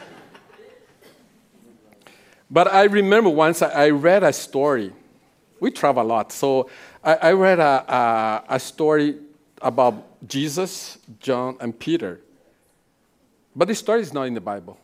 But 2.50 2.72
I 2.72 2.84
remember 2.84 3.30
once 3.30 3.62
I, 3.62 3.70
I 3.70 3.90
read 3.90 4.24
a 4.24 4.32
story. 4.32 4.94
We 5.60 5.72
travel 5.72 6.04
a 6.04 6.06
lot, 6.06 6.32
so 6.32 6.70
I, 7.04 7.16
I 7.16 7.32
read 7.34 7.60
a, 7.60 7.94
a, 7.94 8.44
a 8.56 8.60
story 8.60 9.18
about 9.62 10.28
Jesus, 10.28 10.98
John, 11.20 11.58
and 11.60 11.78
Peter. 11.78 12.20
But 13.56 13.68
the 13.68 13.76
story 13.76 14.02
is 14.02 14.14
not 14.14 14.24
in 14.24 14.34
the 14.34 14.42
Bible. 14.42 14.80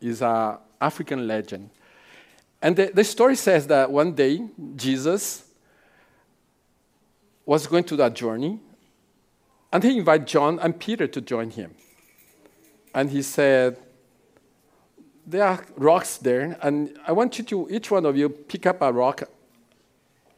It's 0.00 0.22
an 0.22 0.58
African 0.80 1.26
legend. 1.26 1.70
And 2.62 2.76
the, 2.76 2.90
the 2.94 3.04
story 3.04 3.36
says 3.36 3.66
that 3.66 3.90
one 3.90 4.12
day 4.12 4.42
Jesus 4.76 5.43
was 7.46 7.66
going 7.66 7.84
to 7.84 7.96
that 7.96 8.14
journey, 8.14 8.60
and 9.72 9.82
he 9.82 9.98
invited 9.98 10.26
John 10.26 10.58
and 10.60 10.78
Peter 10.78 11.06
to 11.06 11.20
join 11.20 11.50
him. 11.50 11.74
And 12.94 13.10
he 13.10 13.22
said, 13.22 13.76
There 15.26 15.44
are 15.44 15.64
rocks 15.76 16.16
there, 16.16 16.56
and 16.62 16.96
I 17.06 17.12
want 17.12 17.38
you 17.38 17.44
to, 17.44 17.68
each 17.70 17.90
one 17.90 18.06
of 18.06 18.16
you, 18.16 18.28
pick 18.28 18.66
up 18.66 18.82
a 18.82 18.92
rock 18.92 19.24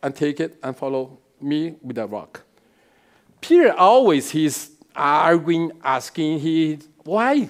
and 0.02 0.14
take 0.14 0.40
it 0.40 0.58
and 0.62 0.76
follow 0.76 1.18
me 1.40 1.76
with 1.82 1.98
a 1.98 2.06
rock. 2.06 2.42
Peter 3.40 3.72
always 3.72 4.30
he's 4.30 4.70
arguing, 4.94 5.72
asking, 5.84 6.40
he 6.40 6.78
why? 7.04 7.48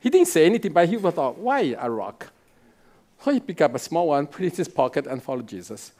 He 0.00 0.10
didn't 0.10 0.28
say 0.28 0.46
anything, 0.46 0.72
but 0.72 0.88
he 0.88 0.96
thought, 0.96 1.38
why 1.38 1.74
a 1.78 1.90
rock? 1.90 2.30
So 3.24 3.32
he 3.32 3.40
picked 3.40 3.62
up 3.62 3.74
a 3.74 3.78
small 3.78 4.08
one, 4.08 4.26
put 4.26 4.42
it 4.42 4.52
in 4.52 4.56
his 4.56 4.68
pocket, 4.68 5.06
and 5.06 5.22
followed 5.22 5.46
Jesus. 5.46 5.92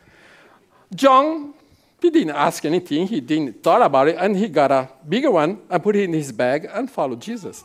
John, 0.94 1.54
he 2.02 2.11
didn't 2.11 2.35
ask 2.35 2.64
anything. 2.64 3.06
He 3.06 3.21
didn't 3.21 3.62
thought 3.62 3.82
about 3.82 4.09
it, 4.09 4.16
and 4.18 4.37
he 4.37 4.49
got 4.49 4.73
a 4.73 4.88
bigger 5.09 5.30
one 5.30 5.61
and 5.71 5.82
put 5.82 5.97
it 5.97 6.04
in 6.04 6.12
his 6.12 6.32
bag 6.32 6.68
and 6.73 6.90
followed 6.90 7.21
Jesus. 7.21 7.62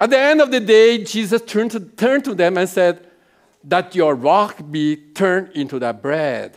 At 0.00 0.10
the 0.10 0.18
end 0.18 0.40
of 0.40 0.50
the 0.50 0.60
day, 0.60 1.04
Jesus 1.04 1.42
turned 1.42 1.70
to, 1.72 1.80
turned 1.80 2.24
to 2.24 2.34
them 2.34 2.56
and 2.58 2.68
said, 2.68 3.06
That 3.62 3.94
your 3.94 4.14
rock 4.14 4.56
be 4.70 4.96
turned 4.96 5.50
into 5.54 5.78
that 5.78 6.02
bread. 6.02 6.56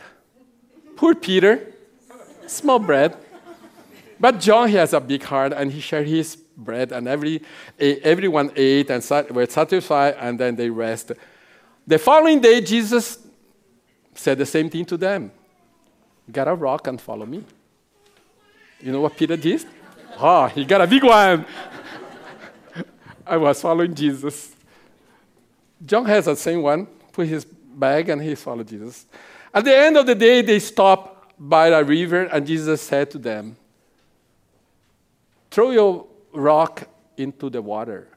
Poor 0.96 1.14
Peter, 1.14 1.72
small 2.46 2.78
bread. 2.78 3.16
But 4.18 4.40
John, 4.40 4.68
he 4.68 4.74
has 4.74 4.92
a 4.92 5.00
big 5.00 5.22
heart, 5.22 5.52
and 5.52 5.70
he 5.70 5.80
shared 5.80 6.08
his 6.08 6.36
bread, 6.36 6.90
and 6.90 7.06
every, 7.06 7.42
everyone 7.78 8.50
ate 8.56 8.90
and 8.90 9.04
were 9.30 9.46
satisfied, 9.46 10.16
and 10.18 10.40
then 10.40 10.56
they 10.56 10.70
rested. 10.70 11.18
The 11.86 11.98
following 11.98 12.40
day, 12.40 12.60
Jesus 12.60 13.18
said 14.14 14.38
the 14.38 14.46
same 14.46 14.68
thing 14.68 14.84
to 14.86 14.96
them 14.96 15.30
Get 16.30 16.46
a 16.46 16.54
rock 16.54 16.86
and 16.86 17.00
follow 17.00 17.26
me. 17.26 17.44
You 18.80 18.92
know 18.92 19.00
what 19.00 19.16
Peter 19.16 19.36
did? 19.36 19.64
Oh, 20.18 20.46
he 20.46 20.64
got 20.64 20.80
a 20.80 20.86
big 20.86 21.02
one. 21.02 21.44
I 23.26 23.36
was 23.36 23.60
following 23.60 23.94
Jesus. 23.94 24.54
John 25.84 26.04
has 26.06 26.26
the 26.26 26.36
same 26.36 26.62
one, 26.62 26.86
put 27.12 27.28
his 27.28 27.44
bag 27.44 28.08
and 28.08 28.20
he 28.22 28.34
followed 28.34 28.68
Jesus. 28.68 29.06
At 29.52 29.64
the 29.64 29.76
end 29.76 29.96
of 29.96 30.06
the 30.06 30.14
day, 30.14 30.42
they 30.42 30.58
stopped 30.58 31.34
by 31.38 31.68
a 31.68 31.84
river, 31.84 32.24
and 32.24 32.46
Jesus 32.46 32.82
said 32.82 33.10
to 33.12 33.18
them, 33.18 33.56
Throw 35.50 35.70
your 35.70 36.06
rock 36.32 36.88
into 37.16 37.48
the 37.48 37.62
water. 37.62 38.08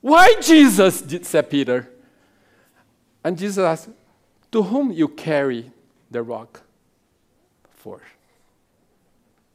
Why, 0.00 0.36
Jesus? 0.40 1.02
said 1.22 1.50
Peter. 1.50 1.90
And 3.24 3.36
Jesus 3.36 3.58
asked, 3.58 3.90
To 4.52 4.62
whom 4.62 4.92
you 4.92 5.08
carry 5.08 5.70
the 6.10 6.22
rock 6.22 6.62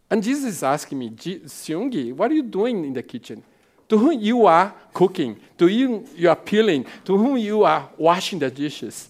And 0.09 0.21
Jesus 0.21 0.57
is 0.57 0.63
asking 0.63 0.99
me, 0.99 1.09
Seungi, 1.09 2.13
what 2.13 2.29
are 2.29 2.35
you 2.35 2.43
doing 2.43 2.85
in 2.85 2.93
the 2.93 3.01
kitchen? 3.01 3.43
To 3.89 3.97
whom 3.97 4.19
you 4.19 4.45
are 4.45 4.73
cooking, 4.93 5.39
to 5.57 5.67
whom 5.67 6.05
you 6.15 6.29
are 6.29 6.35
peeling, 6.35 6.85
to 7.05 7.17
whom 7.17 7.37
you 7.37 7.63
are 7.63 7.89
washing 7.97 8.39
the 8.39 8.51
dishes. 8.51 9.09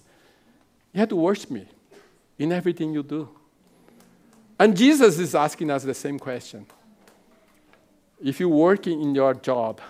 You 0.93 1.01
have 1.01 1.09
to 1.09 1.15
worship 1.15 1.51
me 1.51 1.67
in 2.37 2.51
everything 2.51 2.93
you 2.93 3.03
do. 3.03 3.29
And 4.59 4.77
Jesus 4.77 5.19
is 5.19 5.35
asking 5.35 5.71
us 5.71 5.83
the 5.83 5.93
same 5.93 6.19
question. 6.19 6.65
If 8.23 8.39
you're 8.39 8.49
working 8.49 9.01
in 9.01 9.13
your 9.13 9.33
job, 9.33 9.81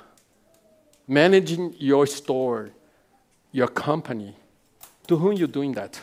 managing 1.08 1.76
your 1.78 2.08
store, 2.08 2.72
your 3.52 3.68
company, 3.68 4.36
to 5.08 5.18
whom 5.18 5.34
you 5.34 5.48
doing 5.48 5.74
that? 5.74 6.02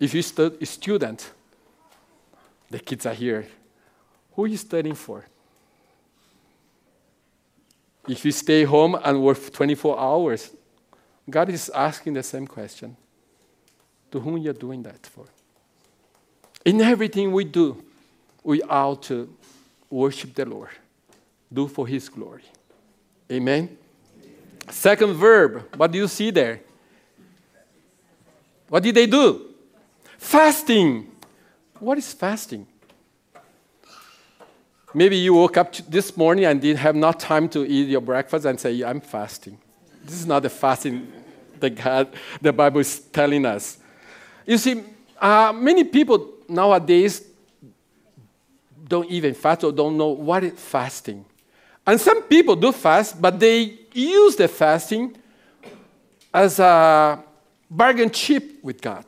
If 0.00 0.14
you're 0.14 0.50
a 0.60 0.66
student, 0.66 1.30
the 2.70 2.78
kids 2.78 3.04
are 3.04 3.12
here. 3.12 3.46
Who 4.32 4.44
are 4.44 4.46
you 4.46 4.56
studying 4.56 4.94
for? 4.94 5.26
If 8.08 8.24
you 8.24 8.32
stay 8.32 8.64
home 8.64 8.98
and 9.04 9.22
work 9.22 9.52
24 9.52 10.00
hours, 10.00 10.50
God 11.28 11.50
is 11.50 11.68
asking 11.68 12.14
the 12.14 12.22
same 12.22 12.46
question. 12.46 12.96
To 14.10 14.18
whom 14.18 14.38
you're 14.38 14.54
doing 14.54 14.82
that 14.84 15.06
for? 15.06 15.26
In 16.64 16.80
everything 16.80 17.30
we 17.30 17.44
do, 17.44 17.84
we 18.42 18.62
ought 18.62 19.02
to 19.04 19.32
worship 19.90 20.34
the 20.34 20.46
Lord, 20.46 20.70
do 21.52 21.68
for 21.68 21.86
His 21.86 22.08
glory. 22.08 22.42
Amen. 23.30 23.76
Second 24.70 25.12
verb, 25.14 25.76
what 25.76 25.92
do 25.92 25.98
you 25.98 26.08
see 26.08 26.30
there? 26.30 26.60
What 28.68 28.82
did 28.82 28.94
they 28.94 29.06
do? 29.06 29.49
Fasting. 30.20 31.10
What 31.78 31.96
is 31.96 32.12
fasting? 32.12 32.66
Maybe 34.92 35.16
you 35.16 35.32
woke 35.32 35.56
up 35.56 35.74
this 35.88 36.14
morning 36.14 36.44
and 36.44 36.60
didn't 36.60 36.78
have 36.78 36.94
not 36.94 37.18
time 37.18 37.48
to 37.48 37.66
eat 37.66 37.88
your 37.88 38.02
breakfast 38.02 38.44
and 38.44 38.60
say, 38.60 38.82
I'm 38.82 39.00
fasting. 39.00 39.58
This 40.04 40.20
is 40.20 40.26
not 40.26 40.42
the 40.42 40.50
fasting 40.50 41.10
that 41.58 41.70
God, 41.70 42.14
the 42.40 42.52
Bible 42.52 42.80
is 42.80 43.00
telling 43.00 43.46
us. 43.46 43.78
You 44.46 44.58
see, 44.58 44.84
uh, 45.18 45.54
many 45.54 45.84
people 45.84 46.34
nowadays 46.48 47.24
don't 48.86 49.10
even 49.10 49.32
fast 49.32 49.64
or 49.64 49.72
don't 49.72 49.96
know 49.96 50.08
what 50.08 50.44
is 50.44 50.52
fasting. 50.52 51.24
And 51.86 51.98
some 51.98 52.22
people 52.24 52.56
do 52.56 52.72
fast, 52.72 53.20
but 53.20 53.40
they 53.40 53.78
use 53.94 54.36
the 54.36 54.48
fasting 54.48 55.16
as 56.32 56.58
a 56.58 57.24
bargain 57.70 58.10
chip 58.10 58.62
with 58.62 58.82
God. 58.82 59.06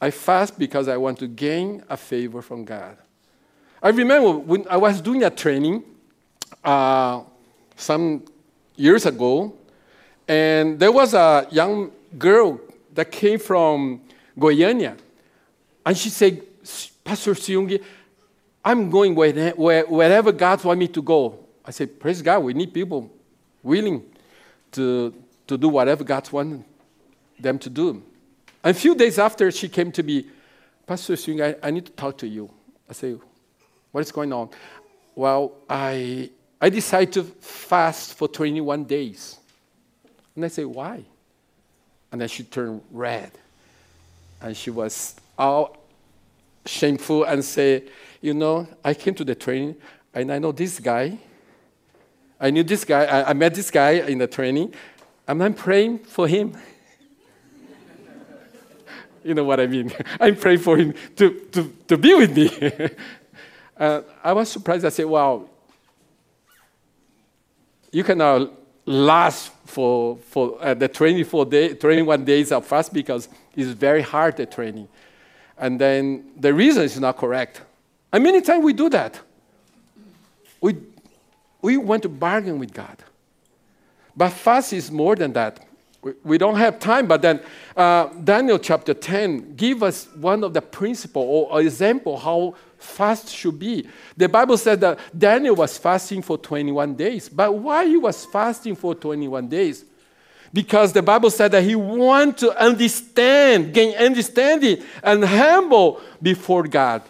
I 0.00 0.10
fast 0.10 0.58
because 0.58 0.88
I 0.88 0.96
want 0.96 1.18
to 1.18 1.26
gain 1.26 1.82
a 1.88 1.96
favor 1.96 2.40
from 2.40 2.64
God. 2.64 2.96
I 3.82 3.90
remember 3.90 4.32
when 4.32 4.66
I 4.68 4.76
was 4.76 5.00
doing 5.00 5.24
a 5.24 5.30
training 5.30 5.82
uh, 6.64 7.22
some 7.76 8.24
years 8.76 9.06
ago, 9.06 9.54
and 10.26 10.78
there 10.78 10.92
was 10.92 11.14
a 11.14 11.46
young 11.50 11.90
girl 12.18 12.60
that 12.94 13.10
came 13.10 13.38
from 13.38 14.00
Goiânia, 14.38 14.96
and 15.84 15.96
she 15.96 16.10
said, 16.10 16.42
Pastor 17.04 17.34
Seungi, 17.34 17.82
I'm 18.64 18.90
going 18.90 19.14
where, 19.14 19.50
where, 19.52 19.86
wherever 19.86 20.32
God 20.32 20.62
wants 20.62 20.78
me 20.78 20.88
to 20.88 21.02
go. 21.02 21.38
I 21.64 21.70
said, 21.70 21.98
Praise 21.98 22.20
God, 22.20 22.40
we 22.40 22.52
need 22.52 22.74
people 22.74 23.10
willing 23.62 24.04
to, 24.72 25.14
to 25.46 25.56
do 25.56 25.68
whatever 25.68 26.04
God 26.04 26.30
wants 26.30 26.64
them 27.38 27.58
to 27.60 27.70
do. 27.70 28.02
And 28.68 28.76
a 28.76 28.78
few 28.78 28.94
days 28.94 29.18
after, 29.18 29.50
she 29.50 29.66
came 29.66 29.90
to 29.92 30.02
me, 30.02 30.26
Pastor 30.86 31.14
Seungi, 31.14 31.56
I, 31.62 31.68
I 31.68 31.70
need 31.70 31.86
to 31.86 31.92
talk 31.92 32.18
to 32.18 32.28
you. 32.28 32.50
I 32.86 32.92
said, 32.92 33.18
what 33.92 34.02
is 34.02 34.12
going 34.12 34.30
on? 34.30 34.50
Well, 35.14 35.52
I, 35.70 36.28
I 36.60 36.68
decided 36.68 37.14
to 37.14 37.22
fast 37.40 38.12
for 38.12 38.28
21 38.28 38.84
days. 38.84 39.38
And 40.36 40.44
I 40.44 40.48
say, 40.48 40.66
why? 40.66 41.02
And 42.12 42.20
then 42.20 42.28
she 42.28 42.42
turned 42.42 42.82
red. 42.90 43.30
And 44.42 44.54
she 44.54 44.68
was 44.68 45.16
all 45.38 45.78
shameful 46.66 47.24
and 47.24 47.42
say, 47.42 47.84
you 48.20 48.34
know, 48.34 48.68
I 48.84 48.92
came 48.92 49.14
to 49.14 49.24
the 49.24 49.34
training 49.34 49.76
and 50.12 50.30
I 50.30 50.38
know 50.38 50.52
this 50.52 50.78
guy. 50.78 51.16
I 52.38 52.50
knew 52.50 52.64
this 52.64 52.84
guy. 52.84 53.06
I, 53.06 53.30
I 53.30 53.32
met 53.32 53.54
this 53.54 53.70
guy 53.70 53.92
in 53.92 54.18
the 54.18 54.26
training. 54.26 54.74
And 55.26 55.42
I'm 55.42 55.54
praying 55.54 56.00
for 56.00 56.28
him. 56.28 56.54
You 59.24 59.34
know 59.34 59.44
what 59.44 59.60
I 59.60 59.66
mean? 59.66 59.92
I'm 60.20 60.36
praying 60.36 60.60
for 60.60 60.76
him 60.76 60.94
to, 61.16 61.30
to, 61.52 61.72
to 61.88 61.98
be 61.98 62.14
with 62.14 62.36
me. 62.36 62.88
Uh, 63.78 64.02
I 64.24 64.32
was 64.32 64.50
surprised. 64.50 64.84
I 64.84 64.88
said, 64.88 65.06
wow, 65.06 65.48
you 67.92 68.02
cannot 68.02 68.50
last 68.84 69.52
for, 69.66 70.16
for 70.16 70.58
uh, 70.60 70.74
the 70.74 70.88
24 70.88 71.44
day, 71.46 71.74
21 71.74 72.24
days 72.24 72.50
of 72.50 72.66
fast 72.66 72.92
because 72.92 73.28
it's 73.54 73.70
very 73.70 74.02
hard, 74.02 74.36
the 74.36 74.46
training. 74.46 74.88
And 75.58 75.80
then 75.80 76.32
the 76.36 76.52
reason 76.52 76.82
is 76.82 76.98
not 76.98 77.16
correct. 77.18 77.62
And 78.12 78.24
many 78.24 78.40
times 78.40 78.64
we 78.64 78.72
do 78.72 78.88
that. 78.88 79.20
We, 80.60 80.76
we 81.62 81.76
want 81.76 82.02
to 82.02 82.08
bargain 82.08 82.58
with 82.58 82.72
God. 82.72 82.96
But 84.16 84.30
fast 84.30 84.72
is 84.72 84.90
more 84.90 85.14
than 85.14 85.32
that. 85.34 85.67
We, 86.22 86.38
don't 86.38 86.56
have 86.56 86.78
time, 86.78 87.08
but 87.08 87.22
then 87.22 87.40
uh, 87.76 88.06
Daniel 88.22 88.58
chapter 88.58 88.94
10 88.94 89.56
give 89.56 89.82
us 89.82 90.06
one 90.14 90.44
of 90.44 90.54
the 90.54 90.62
principle 90.62 91.22
or 91.22 91.60
example 91.60 92.16
how 92.16 92.54
fast 92.78 93.28
should 93.28 93.58
be. 93.58 93.88
The 94.16 94.28
Bible 94.28 94.56
said 94.56 94.80
that 94.82 95.00
Daniel 95.16 95.56
was 95.56 95.76
fasting 95.76 96.22
for 96.22 96.38
21 96.38 96.94
days. 96.94 97.28
But 97.28 97.52
why 97.52 97.86
he 97.86 97.96
was 97.96 98.24
fasting 98.26 98.76
for 98.76 98.94
21 98.94 99.48
days? 99.48 99.84
Because 100.52 100.92
the 100.92 101.02
Bible 101.02 101.30
said 101.30 101.50
that 101.52 101.64
he 101.64 101.74
wanted 101.74 102.38
to 102.38 102.62
understand, 102.62 103.74
gain 103.74 103.94
understanding, 103.96 104.82
and 105.02 105.24
humble 105.24 106.00
before 106.22 106.62
God. 106.62 107.02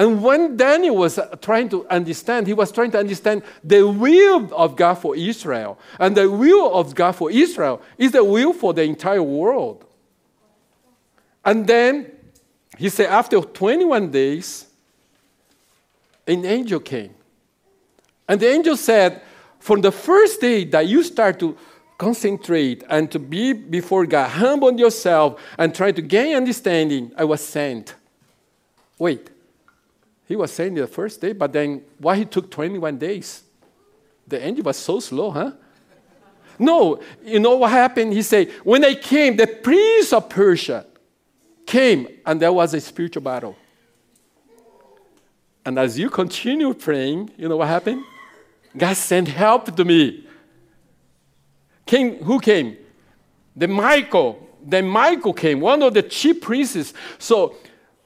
And 0.00 0.22
when 0.22 0.56
Daniel 0.56 0.96
was 0.96 1.20
trying 1.42 1.68
to 1.68 1.86
understand, 1.88 2.46
he 2.46 2.54
was 2.54 2.72
trying 2.72 2.90
to 2.92 2.98
understand 2.98 3.42
the 3.62 3.86
will 3.86 4.48
of 4.54 4.74
God 4.74 4.94
for 4.94 5.14
Israel. 5.14 5.78
And 5.98 6.16
the 6.16 6.30
will 6.30 6.72
of 6.72 6.94
God 6.94 7.12
for 7.12 7.30
Israel 7.30 7.82
is 7.98 8.12
the 8.12 8.24
will 8.24 8.54
for 8.54 8.72
the 8.72 8.82
entire 8.82 9.22
world. 9.22 9.84
And 11.44 11.66
then 11.66 12.12
he 12.78 12.88
said, 12.88 13.10
after 13.10 13.42
21 13.42 14.10
days, 14.10 14.68
an 16.26 16.46
angel 16.46 16.80
came. 16.80 17.14
And 18.26 18.40
the 18.40 18.48
angel 18.48 18.78
said, 18.78 19.20
from 19.58 19.82
the 19.82 19.92
first 19.92 20.40
day 20.40 20.64
that 20.64 20.86
you 20.86 21.02
start 21.02 21.38
to 21.40 21.58
concentrate 21.98 22.84
and 22.88 23.10
to 23.10 23.18
be 23.18 23.52
before 23.52 24.06
God, 24.06 24.30
humble 24.30 24.72
yourself 24.80 25.38
and 25.58 25.74
try 25.74 25.92
to 25.92 26.00
gain 26.00 26.36
understanding, 26.36 27.12
I 27.18 27.24
was 27.24 27.42
sent. 27.42 27.94
Wait, 28.98 29.28
he 30.30 30.36
was 30.36 30.52
sent 30.52 30.76
the 30.76 30.86
first 30.86 31.20
day, 31.20 31.32
but 31.32 31.52
then 31.52 31.82
why 31.98 32.14
he 32.14 32.24
took 32.24 32.48
21 32.52 32.96
days? 32.98 33.42
The 34.28 34.40
angel 34.40 34.62
was 34.62 34.76
so 34.76 35.00
slow, 35.00 35.32
huh? 35.32 35.50
No, 36.56 37.00
you 37.24 37.40
know 37.40 37.56
what 37.56 37.72
happened? 37.72 38.12
He 38.12 38.22
said, 38.22 38.48
when 38.62 38.84
I 38.84 38.94
came, 38.94 39.36
the 39.36 39.48
prince 39.48 40.12
of 40.12 40.28
Persia 40.28 40.86
came 41.66 42.06
and 42.24 42.40
there 42.40 42.52
was 42.52 42.72
a 42.74 42.80
spiritual 42.80 43.22
battle. 43.22 43.56
And 45.64 45.80
as 45.80 45.98
you 45.98 46.08
continue 46.08 46.74
praying, 46.74 47.32
you 47.36 47.48
know 47.48 47.56
what 47.56 47.66
happened? 47.66 48.04
God 48.76 48.96
sent 48.96 49.26
help 49.26 49.74
to 49.74 49.84
me. 49.84 50.28
Came, 51.86 52.22
who 52.22 52.38
came? 52.38 52.76
The 53.56 53.66
Michael. 53.66 54.48
Then 54.62 54.86
Michael 54.86 55.32
came, 55.32 55.58
one 55.58 55.82
of 55.82 55.92
the 55.92 56.04
chief 56.04 56.40
princes. 56.40 56.94
So 57.18 57.56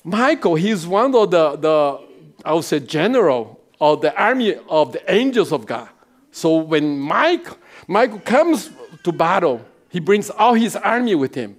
Michael, 0.02 0.54
he's 0.54 0.86
one 0.86 1.14
of 1.14 1.30
the, 1.30 1.56
the 1.56 2.13
I 2.44 2.52
would 2.52 2.64
say, 2.64 2.80
general 2.80 3.60
of 3.80 4.02
the 4.02 4.14
army 4.20 4.56
of 4.68 4.92
the 4.92 5.12
angels 5.12 5.52
of 5.52 5.66
God. 5.66 5.88
So 6.30 6.56
when 6.56 6.98
Mike, 6.98 7.46
Michael 7.86 8.20
comes 8.20 8.70
to 9.02 9.12
battle, 9.12 9.64
He 9.94 10.00
brings 10.00 10.28
all 10.28 10.54
his 10.54 10.74
army 10.74 11.14
with 11.14 11.36
him. 11.36 11.56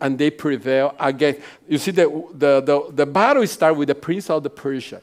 And 0.00 0.18
they 0.18 0.30
prevail 0.32 0.96
against. 0.98 1.40
You 1.68 1.78
see, 1.78 1.92
the, 1.92 2.06
the, 2.32 2.60
the, 2.60 2.90
the 2.92 3.06
battle 3.06 3.46
starts 3.46 3.78
with 3.78 3.86
the 3.86 3.94
prince 3.94 4.28
of 4.28 4.42
the 4.42 4.50
Persia, 4.50 5.00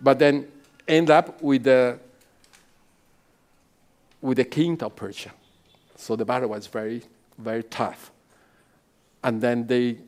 but 0.00 0.18
then 0.18 0.48
end 0.88 1.10
up 1.10 1.42
with 1.42 1.64
the, 1.64 1.98
with 4.22 4.38
the 4.38 4.44
king 4.44 4.82
of 4.82 4.96
Persia. 4.96 5.32
So 5.96 6.16
the 6.16 6.24
battle 6.24 6.48
was 6.48 6.66
very, 6.66 7.02
very 7.36 7.62
tough. 7.62 8.10
And 9.22 9.42
then 9.42 9.66
they, 9.66 9.98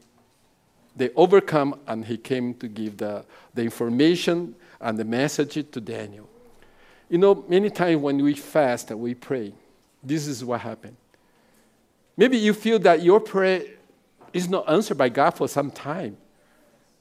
they 0.97 1.11
overcome, 1.11 1.79
and 1.87 2.05
he 2.05 2.17
came 2.17 2.55
to 2.55 2.69
give 2.69 2.97
the, 2.97 3.25
the 3.55 3.63
information 3.63 4.55
and 4.81 4.99
the 4.99 5.05
message 5.05 5.55
to 5.71 5.81
Daniel. 5.81 6.29
You 7.09 7.19
know, 7.19 7.45
many 7.49 7.71
times 7.71 8.01
when 8.01 8.23
we 8.23 8.35
fast 8.35 8.91
and 8.91 8.99
we 8.99 9.15
pray, 9.15 9.53
this 10.03 10.27
is 10.27 10.45
what 10.45 10.63
happens. 10.63 10.97
Maybe 12.17 12.39
you 12.39 12.55
feel 12.55 12.79
that 12.81 13.03
your 13.03 13.21
prayer 13.21 13.63
is 14.33 14.49
not 14.49 14.69
answered 14.69 14.97
by 14.97 15.11
God 15.11 15.31
for 15.31 15.49
some 15.49 15.71
time, 15.71 16.17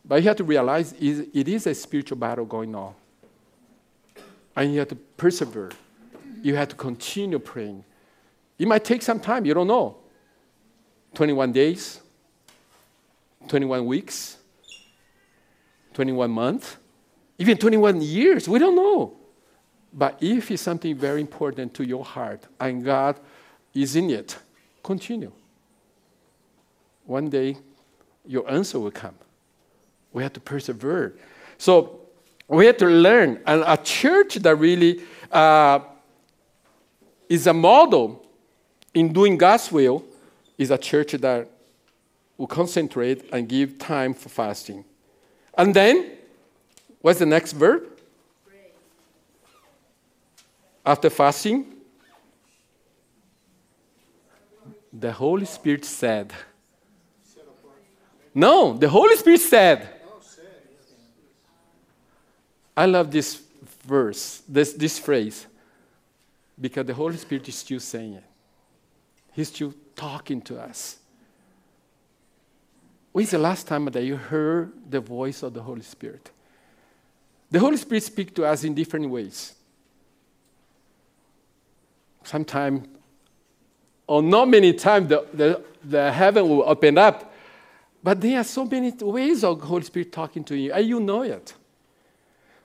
but 0.03 0.21
you 0.21 0.27
have 0.27 0.37
to 0.37 0.43
realize 0.43 0.93
it 0.93 1.47
is 1.47 1.65
a 1.65 1.73
spiritual 1.73 2.17
battle 2.17 2.45
going 2.45 2.75
on. 2.75 2.93
And 4.55 4.73
you 4.73 4.79
have 4.79 4.89
to 4.89 4.95
persevere. 4.95 5.71
You 6.41 6.55
have 6.55 6.69
to 6.69 6.75
continue 6.75 7.39
praying. 7.39 7.83
It 8.59 8.67
might 8.67 8.83
take 8.83 9.01
some 9.01 9.19
time, 9.19 9.45
you 9.45 9.53
don't 9.53 9.67
know. 9.67 9.97
21 11.13 11.51
days, 11.53 12.01
21 13.47 13.85
weeks, 13.85 14.37
21 15.93 16.31
months, 16.31 16.77
even 17.37 17.57
21 17.57 18.01
years, 18.01 18.47
we 18.47 18.59
don't 18.59 18.75
know. 18.75 19.17
But 19.93 20.17
if 20.21 20.51
it's 20.51 20.61
something 20.61 20.95
very 20.95 21.21
important 21.21 21.73
to 21.75 21.85
your 21.85 22.03
heart 22.03 22.43
and 22.59 22.83
God 22.83 23.19
is 23.73 23.95
in 23.95 24.09
it, 24.09 24.37
continue. 24.83 25.31
One 27.05 27.29
day, 27.29 27.57
your 28.25 28.49
answer 28.49 28.79
will 28.79 28.91
come. 28.91 29.15
We 30.11 30.23
have 30.23 30.33
to 30.33 30.39
persevere. 30.39 31.15
So 31.57 32.01
we 32.47 32.65
have 32.65 32.77
to 32.77 32.87
learn. 32.87 33.41
And 33.45 33.63
a 33.65 33.77
church 33.77 34.35
that 34.35 34.55
really 34.55 35.01
uh, 35.31 35.79
is 37.29 37.47
a 37.47 37.53
model 37.53 38.25
in 38.93 39.13
doing 39.13 39.37
God's 39.37 39.71
will 39.71 40.03
is 40.57 40.71
a 40.71 40.77
church 40.77 41.11
that 41.13 41.49
will 42.37 42.47
concentrate 42.47 43.29
and 43.31 43.47
give 43.47 43.77
time 43.77 44.13
for 44.13 44.29
fasting. 44.29 44.83
And 45.57 45.73
then, 45.73 46.11
what's 47.01 47.19
the 47.19 47.25
next 47.25 47.53
verb? 47.53 47.83
After 50.85 51.09
fasting, 51.09 51.65
the 54.91 55.11
Holy 55.11 55.45
Spirit 55.45 55.85
said. 55.85 56.33
No, 58.33 58.77
the 58.77 58.89
Holy 58.89 59.15
Spirit 59.15 59.41
said. 59.41 59.89
I 62.77 62.85
love 62.85 63.09
this 63.09 63.41
verse, 63.85 64.43
this, 64.47 64.73
this 64.73 64.99
phrase, 64.99 65.47
because 66.59 66.85
the 66.85 66.93
Holy 66.93 67.15
Spirit 67.15 67.47
is 67.47 67.55
still 67.55 67.79
saying 67.79 68.15
it. 68.15 68.23
He's 69.31 69.47
still 69.47 69.73
talking 69.95 70.41
to 70.41 70.59
us. 70.59 70.97
When's 73.15 73.31
the 73.31 73.37
last 73.37 73.65
time 73.65 73.85
that 73.85 74.03
you 74.03 74.17
heard 74.17 74.73
the 74.89 74.99
voice 74.99 75.41
of 75.41 75.53
the 75.53 75.61
Holy 75.61 75.83
Spirit? 75.83 76.31
The 77.49 77.59
Holy 77.59 77.77
Spirit 77.77 78.03
speaks 78.03 78.33
to 78.33 78.43
us 78.43 78.65
in 78.65 78.75
different 78.75 79.09
ways 79.09 79.55
Sometimes, 82.25 82.89
or 84.05 84.21
not 84.21 84.49
many 84.49 84.73
times, 84.73 85.07
the, 85.07 85.25
the, 85.33 85.63
the 85.81 86.11
heaven 86.11 86.49
will 86.49 86.67
open 86.67 86.97
up. 86.97 87.33
But 88.03 88.19
there 88.19 88.37
are 88.37 88.43
so 88.43 88.65
many 88.65 88.91
ways 88.91 89.45
of 89.45 89.61
Holy 89.61 89.83
Spirit 89.83 90.11
talking 90.11 90.43
to 90.43 90.57
you, 90.57 90.73
and 90.73 90.85
you 90.85 90.99
know 90.99 91.21
it. 91.21 91.53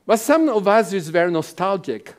But 0.04 0.16
some 0.16 0.48
of 0.48 0.66
us 0.66 0.92
is 0.92 1.10
very 1.10 1.30
nostalgic. 1.30 2.12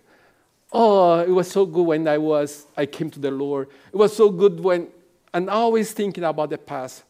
Oh, 0.72 1.20
it 1.20 1.32
was 1.32 1.52
so 1.52 1.66
good 1.66 1.86
when 1.86 2.08
I 2.08 2.18
was, 2.18 2.66
I 2.78 2.86
came 2.86 3.10
to 3.10 3.20
the 3.20 3.32
Lord. 3.32 3.68
It 3.92 3.98
was 3.98 4.16
so 4.16 4.30
good 4.30 4.58
when, 4.58 4.88
and 5.34 5.50
always 5.50 5.92
thinking 5.92 6.24
about 6.24 6.50
the 6.50 6.58
past. 6.58 7.04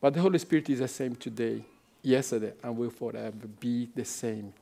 But 0.00 0.14
the 0.14 0.20
Holy 0.20 0.38
Spirit 0.38 0.68
is 0.70 0.80
the 0.80 0.88
same 0.88 1.16
today, 1.16 1.62
yesterday, 2.02 2.52
and 2.62 2.76
will 2.76 2.90
forever 2.90 3.46
be 3.60 3.88
the 3.94 4.04
same. 4.04 4.52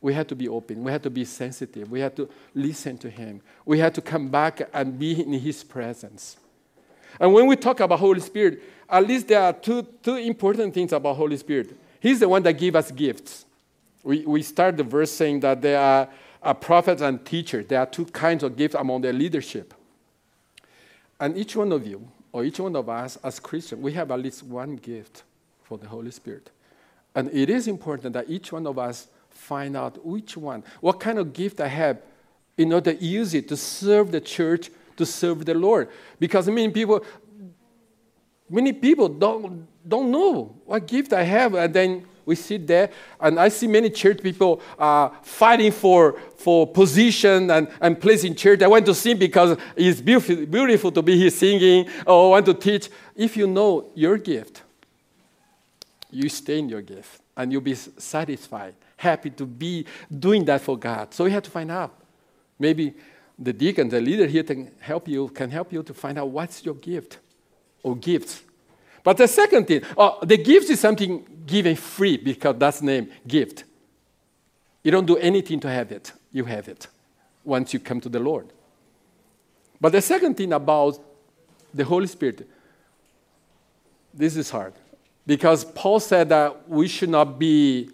We 0.00 0.14
had 0.14 0.28
to 0.28 0.36
be 0.36 0.48
open. 0.48 0.82
We 0.82 0.90
had 0.90 1.02
to 1.02 1.10
be 1.10 1.24
sensitive. 1.24 1.90
We 1.90 2.00
had 2.00 2.16
to 2.16 2.28
listen 2.54 2.96
to 2.98 3.10
Him. 3.10 3.42
We 3.66 3.78
had 3.78 3.94
to 3.96 4.00
come 4.00 4.28
back 4.28 4.68
and 4.72 4.98
be 4.98 5.20
in 5.20 5.32
His 5.34 5.62
presence. 5.62 6.38
And 7.18 7.34
when 7.34 7.46
we 7.46 7.56
talk 7.56 7.80
about 7.80 7.98
Holy 7.98 8.20
Spirit, 8.20 8.62
at 8.88 9.06
least 9.06 9.28
there 9.28 9.42
are 9.42 9.52
two, 9.52 9.82
two 10.02 10.16
important 10.16 10.72
things 10.72 10.92
about 10.92 11.16
Holy 11.16 11.36
Spirit. 11.36 11.76
He's 12.00 12.20
the 12.20 12.28
one 12.28 12.42
that 12.44 12.54
gives 12.54 12.76
us 12.76 12.90
gifts. 12.90 13.44
We, 14.02 14.24
we 14.24 14.42
start 14.42 14.76
the 14.76 14.84
verse 14.84 15.10
saying 15.10 15.40
that 15.40 15.60
there 15.60 15.78
are 15.78 16.08
a 16.42 16.56
and 17.04 17.24
teacher. 17.24 17.62
There 17.62 17.78
are 17.78 17.86
two 17.86 18.06
kinds 18.06 18.42
of 18.42 18.56
gifts 18.56 18.74
among 18.74 19.02
their 19.02 19.12
leadership. 19.12 19.74
And 21.18 21.36
each 21.36 21.54
one 21.54 21.72
of 21.72 21.86
you, 21.86 22.08
or 22.32 22.44
each 22.44 22.60
one 22.60 22.76
of 22.76 22.88
us 22.88 23.16
as 23.22 23.40
Christians, 23.40 23.82
we 23.82 23.92
have 23.92 24.10
at 24.10 24.20
least 24.20 24.42
one 24.42 24.76
gift 24.76 25.24
for 25.62 25.78
the 25.78 25.88
Holy 25.88 26.10
Spirit. 26.10 26.50
And 27.14 27.28
it 27.32 27.50
is 27.50 27.66
important 27.66 28.12
that 28.14 28.30
each 28.30 28.52
one 28.52 28.66
of 28.66 28.78
us 28.78 29.08
find 29.28 29.76
out 29.76 30.04
which 30.04 30.36
one, 30.36 30.62
what 30.80 31.00
kind 31.00 31.18
of 31.18 31.32
gift 31.32 31.60
I 31.60 31.68
have 31.68 32.02
in 32.56 32.72
order 32.72 32.92
to 32.92 33.04
use 33.04 33.34
it 33.34 33.48
to 33.48 33.56
serve 33.56 34.12
the 34.12 34.20
church, 34.20 34.70
to 34.96 35.06
serve 35.06 35.44
the 35.44 35.54
Lord. 35.54 35.88
Because 36.18 36.46
many 36.48 36.68
people, 36.68 37.04
many 38.48 38.72
people 38.72 39.08
don't, 39.08 39.66
don't 39.88 40.10
know 40.10 40.56
what 40.66 40.86
gift 40.86 41.12
I 41.12 41.22
have, 41.22 41.54
and 41.54 41.72
then 41.72 42.06
we 42.30 42.36
sit 42.36 42.66
there, 42.66 42.90
and 43.20 43.38
I 43.38 43.48
see 43.48 43.66
many 43.66 43.90
church 43.90 44.22
people 44.22 44.62
uh, 44.78 45.10
fighting 45.22 45.72
for, 45.72 46.18
for 46.36 46.66
position 46.66 47.50
and, 47.50 47.68
and 47.80 48.00
place 48.00 48.24
in 48.24 48.34
church. 48.34 48.62
I 48.62 48.68
want 48.68 48.86
to 48.86 48.94
sing 48.94 49.18
because 49.18 49.58
it's 49.76 50.00
beautiful, 50.00 50.46
beautiful 50.46 50.92
to 50.92 51.02
be 51.02 51.16
here 51.16 51.30
singing, 51.30 51.88
or 52.06 52.30
want 52.30 52.46
to 52.46 52.54
teach. 52.54 52.88
If 53.14 53.36
you 53.36 53.46
know 53.46 53.90
your 53.94 54.16
gift, 54.16 54.62
you 56.10 56.28
stay 56.28 56.58
in 56.58 56.68
your 56.68 56.82
gift, 56.82 57.20
and 57.36 57.52
you'll 57.52 57.60
be 57.60 57.74
satisfied 57.74 58.74
happy 59.00 59.30
to 59.30 59.46
be 59.46 59.86
doing 60.10 60.44
that 60.44 60.60
for 60.60 60.76
God. 60.76 61.14
So 61.14 61.24
we 61.24 61.30
have 61.30 61.42
to 61.44 61.50
find 61.50 61.70
out. 61.70 61.94
Maybe 62.58 62.94
the 63.38 63.52
deacon, 63.52 63.88
the 63.88 64.00
leader 64.00 64.26
here 64.26 64.42
can 64.42 64.70
help 64.78 65.08
you, 65.08 65.28
can 65.28 65.50
help 65.50 65.72
you 65.72 65.82
to 65.82 65.94
find 65.94 66.18
out 66.18 66.28
what's 66.28 66.64
your 66.64 66.74
gift 66.74 67.18
or 67.82 67.96
gifts. 67.96 68.42
But 69.02 69.16
the 69.16 69.28
second 69.28 69.66
thing, 69.66 69.82
oh, 69.96 70.18
the 70.22 70.36
gift 70.36 70.70
is 70.70 70.80
something 70.80 71.26
given 71.46 71.76
free 71.76 72.16
because 72.16 72.56
that's 72.58 72.82
name, 72.82 73.10
gift. 73.26 73.64
You 74.82 74.90
don't 74.90 75.06
do 75.06 75.16
anything 75.16 75.60
to 75.60 75.70
have 75.70 75.92
it. 75.92 76.12
You 76.32 76.44
have 76.44 76.68
it 76.68 76.86
once 77.44 77.72
you 77.72 77.80
come 77.80 78.00
to 78.00 78.08
the 78.08 78.20
Lord. 78.20 78.48
But 79.80 79.92
the 79.92 80.02
second 80.02 80.36
thing 80.36 80.52
about 80.52 80.98
the 81.72 81.84
Holy 81.84 82.06
Spirit, 82.06 82.48
this 84.12 84.36
is 84.36 84.50
hard. 84.50 84.74
Because 85.26 85.64
Paul 85.64 86.00
said 86.00 86.28
that 86.28 86.68
we 86.68 86.88
should 86.88 87.08
not 87.08 87.38
be 87.38 87.90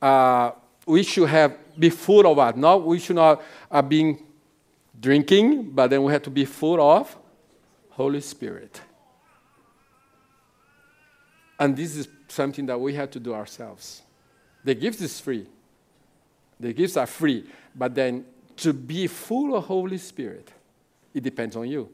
uh, 0.00 0.52
we 0.86 1.02
should 1.02 1.28
have 1.28 1.56
be 1.78 1.90
full 1.90 2.26
of 2.26 2.36
what? 2.36 2.56
No, 2.56 2.76
we 2.78 2.98
should 2.98 3.16
not 3.16 3.42
uh, 3.70 3.82
be 3.82 4.18
drinking, 4.98 5.70
but 5.70 5.88
then 5.88 6.02
we 6.02 6.12
have 6.12 6.22
to 6.22 6.30
be 6.30 6.44
full 6.44 6.80
of 6.80 7.16
Holy 7.90 8.20
Spirit. 8.20 8.80
And 11.62 11.76
this 11.76 11.96
is 11.96 12.08
something 12.26 12.66
that 12.66 12.80
we 12.80 12.94
have 12.94 13.10
to 13.12 13.20
do 13.20 13.34
ourselves. 13.34 14.02
The 14.64 14.74
gift 14.74 15.00
is 15.00 15.20
free. 15.20 15.46
The 16.58 16.72
gifts 16.72 16.96
are 16.96 17.06
free, 17.06 17.44
but 17.74 17.94
then 17.94 18.24
to 18.56 18.72
be 18.72 19.06
full 19.06 19.54
of 19.54 19.64
Holy 19.64 19.98
Spirit, 19.98 20.50
it 21.14 21.22
depends 21.22 21.54
on 21.54 21.68
you. 21.68 21.88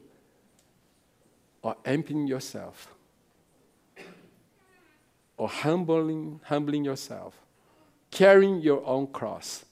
Or 1.61 1.75
emptying 1.85 2.25
yourself, 2.25 2.93
or 5.37 5.49
humbling, 5.49 6.39
humbling 6.45 6.85
yourself 6.85 7.35
carrying 8.11 8.59
your 8.61 8.85
own 8.85 9.07
cross 9.07 9.65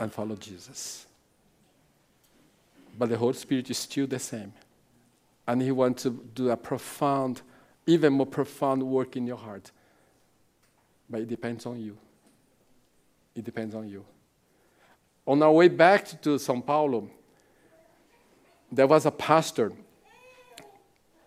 and 0.00 0.12
follow 0.12 0.36
Jesus. 0.36 1.06
But 2.98 3.08
the 3.08 3.16
Holy 3.16 3.34
Spirit 3.34 3.70
is 3.70 3.78
still 3.78 4.06
the 4.06 4.18
same. 4.18 4.52
And 5.46 5.62
He 5.62 5.70
wants 5.70 6.02
to 6.04 6.10
do 6.34 6.50
a 6.50 6.56
profound, 6.56 7.42
even 7.86 8.12
more 8.12 8.26
profound 8.26 8.82
work 8.82 9.16
in 9.16 9.26
your 9.26 9.36
heart. 9.36 9.70
But 11.08 11.22
it 11.22 11.28
depends 11.28 11.66
on 11.66 11.80
you. 11.80 11.96
It 13.34 13.44
depends 13.44 13.74
on 13.74 13.88
you. 13.88 14.04
On 15.26 15.42
our 15.42 15.52
way 15.52 15.68
back 15.68 16.20
to 16.22 16.38
Sao 16.38 16.60
Paulo, 16.60 17.08
there 18.70 18.86
was 18.86 19.06
a 19.06 19.10
pastor 19.10 19.72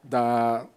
that 0.10 0.68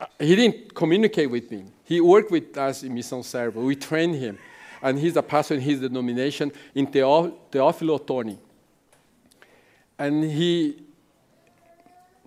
uh, 0.00 0.06
he 0.18 0.34
didn't 0.34 0.74
communicate 0.74 1.30
with 1.30 1.50
me. 1.50 1.64
He 1.84 2.00
worked 2.00 2.30
with 2.30 2.56
us 2.56 2.82
in 2.82 2.94
Mission 2.94 3.22
Servo. 3.22 3.62
We 3.62 3.76
trained 3.76 4.16
him. 4.16 4.38
And 4.82 4.98
he's 4.98 5.16
a 5.16 5.22
pastor 5.22 5.54
in 5.54 5.60
his 5.60 5.80
denomination 5.80 6.52
in 6.74 6.86
Teófilo 6.86 8.00
Otoni. 8.00 8.38
And 9.98 10.24
he, 10.24 10.82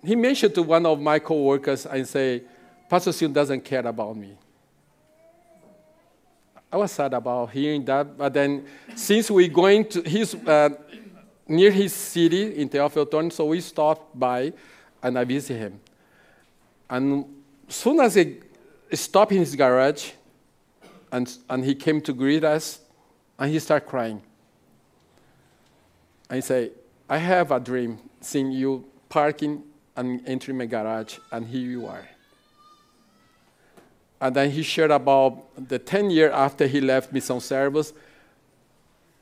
he 0.04 0.14
mentioned 0.14 0.54
to 0.54 0.62
one 0.62 0.86
of 0.86 1.00
my 1.00 1.18
coworkers 1.18 1.84
and 1.86 2.06
say, 2.06 2.42
Pastor 2.88 3.12
Sion 3.12 3.32
doesn't 3.32 3.64
care 3.64 3.86
about 3.86 4.16
me. 4.16 4.36
I 6.70 6.76
was 6.76 6.92
sad 6.92 7.14
about 7.14 7.50
hearing 7.50 7.84
that, 7.84 8.18
but 8.18 8.34
then 8.34 8.66
since 8.94 9.30
we're 9.30 9.48
going 9.48 9.88
to, 9.90 10.02
he's 10.02 10.34
uh, 10.34 10.70
near 11.46 11.70
his 11.70 11.94
city 11.94 12.56
in 12.56 12.68
Teófilo 12.68 13.06
Otoni, 13.06 13.32
so 13.32 13.46
we 13.46 13.60
stopped 13.60 14.18
by 14.18 14.52
and 15.02 15.18
I 15.18 15.24
visit 15.24 15.56
him. 15.56 15.80
And 16.90 17.26
soon 17.68 18.00
as 18.00 18.14
he 18.14 18.40
stopped 18.92 19.32
in 19.32 19.38
his 19.38 19.54
garage, 19.54 20.12
and, 21.12 21.32
and 21.48 21.64
he 21.64 21.74
came 21.74 22.00
to 22.00 22.12
greet 22.12 22.42
us, 22.42 22.80
and 23.38 23.50
he 23.50 23.58
started 23.58 23.86
crying. 23.86 24.20
And 26.28 26.36
he 26.36 26.40
said, 26.40 26.72
I 27.08 27.18
have 27.18 27.52
a 27.52 27.60
dream 27.60 27.98
seeing 28.20 28.50
you 28.50 28.84
parking 29.08 29.62
and 29.96 30.26
entering 30.26 30.58
my 30.58 30.66
garage, 30.66 31.18
and 31.30 31.46
here 31.46 31.60
you 31.60 31.86
are. 31.86 32.08
And 34.24 34.34
then 34.34 34.50
he 34.50 34.62
shared 34.62 34.90
about 34.90 35.68
the 35.68 35.78
10 35.78 36.08
years 36.08 36.32
after 36.32 36.66
he 36.66 36.80
left 36.80 37.12
Mission 37.12 37.40
Service, 37.40 37.92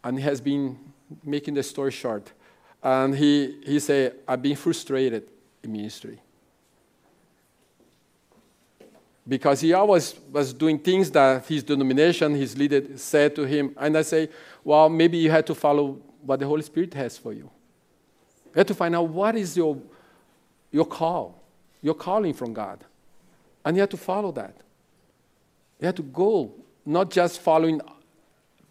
and 0.04 0.16
he 0.16 0.22
has 0.22 0.40
been 0.40 0.78
making 1.24 1.54
the 1.54 1.62
story 1.64 1.90
short. 1.90 2.30
And 2.80 3.12
he, 3.12 3.58
he 3.64 3.80
said, 3.80 4.14
I've 4.28 4.40
been 4.40 4.54
frustrated 4.54 5.24
in 5.60 5.72
ministry. 5.72 6.20
Because 9.26 9.60
he 9.60 9.72
always 9.72 10.14
was 10.30 10.52
doing 10.52 10.78
things 10.78 11.10
that 11.10 11.46
his 11.46 11.64
denomination, 11.64 12.36
his 12.36 12.56
leader 12.56 12.96
said 12.96 13.34
to 13.34 13.42
him. 13.42 13.74
And 13.78 13.98
I 13.98 14.02
say, 14.02 14.28
well, 14.62 14.88
maybe 14.88 15.18
you 15.18 15.32
had 15.32 15.48
to 15.48 15.54
follow 15.56 15.98
what 16.20 16.38
the 16.38 16.46
Holy 16.46 16.62
Spirit 16.62 16.94
has 16.94 17.18
for 17.18 17.32
you. 17.32 17.50
You 18.54 18.58
have 18.58 18.68
to 18.68 18.74
find 18.74 18.94
out 18.94 19.08
what 19.08 19.34
is 19.34 19.56
your, 19.56 19.76
your 20.70 20.86
call, 20.86 21.42
your 21.80 21.94
calling 21.94 22.34
from 22.34 22.52
God. 22.52 22.84
And 23.64 23.76
you 23.76 23.80
have 23.80 23.90
to 23.90 23.96
follow 23.96 24.30
that. 24.30 24.54
You 25.82 25.86
have 25.86 25.96
to 25.96 26.02
go, 26.04 26.52
not 26.86 27.10
just 27.10 27.40
following 27.40 27.80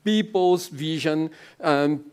people's 0.02 0.70
vision, 0.70 1.30
um, 1.60 2.06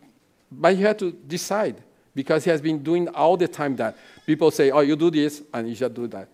but 0.50 0.76
you 0.76 0.87
have 0.87 0.96
to 0.96 1.12
decide 1.12 1.76
because 2.16 2.42
he 2.42 2.50
has 2.50 2.61
been 2.61 2.82
doing 2.82 3.06
all 3.11 3.37
the 3.37 3.46
time 3.46 3.76
that 3.76 3.96
people 4.26 4.50
say, 4.50 4.72
"Oh, 4.72 4.80
you 4.80 4.96
do 4.96 5.08
this 5.08 5.40
and 5.54 5.68
you 5.68 5.76
should 5.76 5.94
do 5.94 6.08
that. 6.08 6.26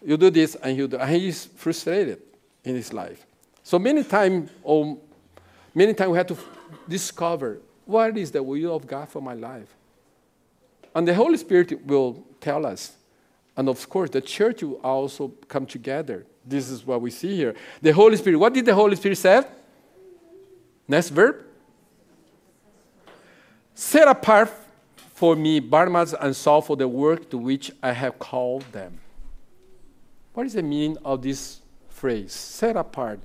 You 0.00 0.16
do 0.16 0.30
this 0.30 0.54
and 0.54 0.76
you 0.76 0.86
do." 0.86 0.96
And 0.96 1.10
he's 1.10 1.46
frustrated 1.46 2.22
in 2.62 2.76
his 2.76 2.92
life. 2.92 3.26
So 3.64 3.80
many 3.80 4.04
times, 4.04 4.48
or 4.62 4.96
many 5.74 5.92
times, 5.92 6.10
we 6.12 6.16
have 6.18 6.28
to 6.28 6.36
discover 6.88 7.58
what 7.84 8.16
is 8.16 8.30
the 8.30 8.44
will 8.44 8.76
of 8.76 8.86
God 8.86 9.08
for 9.08 9.20
my 9.20 9.34
life. 9.34 9.74
And 10.94 11.08
the 11.08 11.14
Holy 11.14 11.36
Spirit 11.36 11.84
will 11.84 12.24
tell 12.40 12.64
us. 12.64 12.92
And 13.56 13.68
of 13.68 13.88
course, 13.88 14.10
the 14.10 14.20
church 14.20 14.62
will 14.62 14.80
also 14.84 15.32
come 15.48 15.66
together. 15.66 16.26
This 16.46 16.68
is 16.68 16.84
what 16.86 17.00
we 17.00 17.10
see 17.10 17.34
here. 17.36 17.54
The 17.80 17.92
Holy 17.92 18.16
Spirit, 18.16 18.36
what 18.36 18.52
did 18.52 18.66
the 18.66 18.74
Holy 18.74 18.96
Spirit 18.96 19.16
say? 19.16 19.42
Next 20.86 21.08
verb. 21.08 21.36
Set 23.74 24.06
apart 24.06 24.50
for 25.14 25.34
me 25.34 25.60
Barnabas 25.60 26.14
and 26.20 26.34
Saul 26.34 26.60
for 26.60 26.76
the 26.76 26.86
work 26.86 27.30
to 27.30 27.38
which 27.38 27.72
I 27.82 27.92
have 27.92 28.18
called 28.18 28.62
them. 28.72 29.00
What 30.34 30.46
is 30.46 30.52
the 30.52 30.62
meaning 30.62 30.98
of 31.04 31.22
this 31.22 31.60
phrase? 31.88 32.32
Set 32.32 32.76
apart 32.76 33.20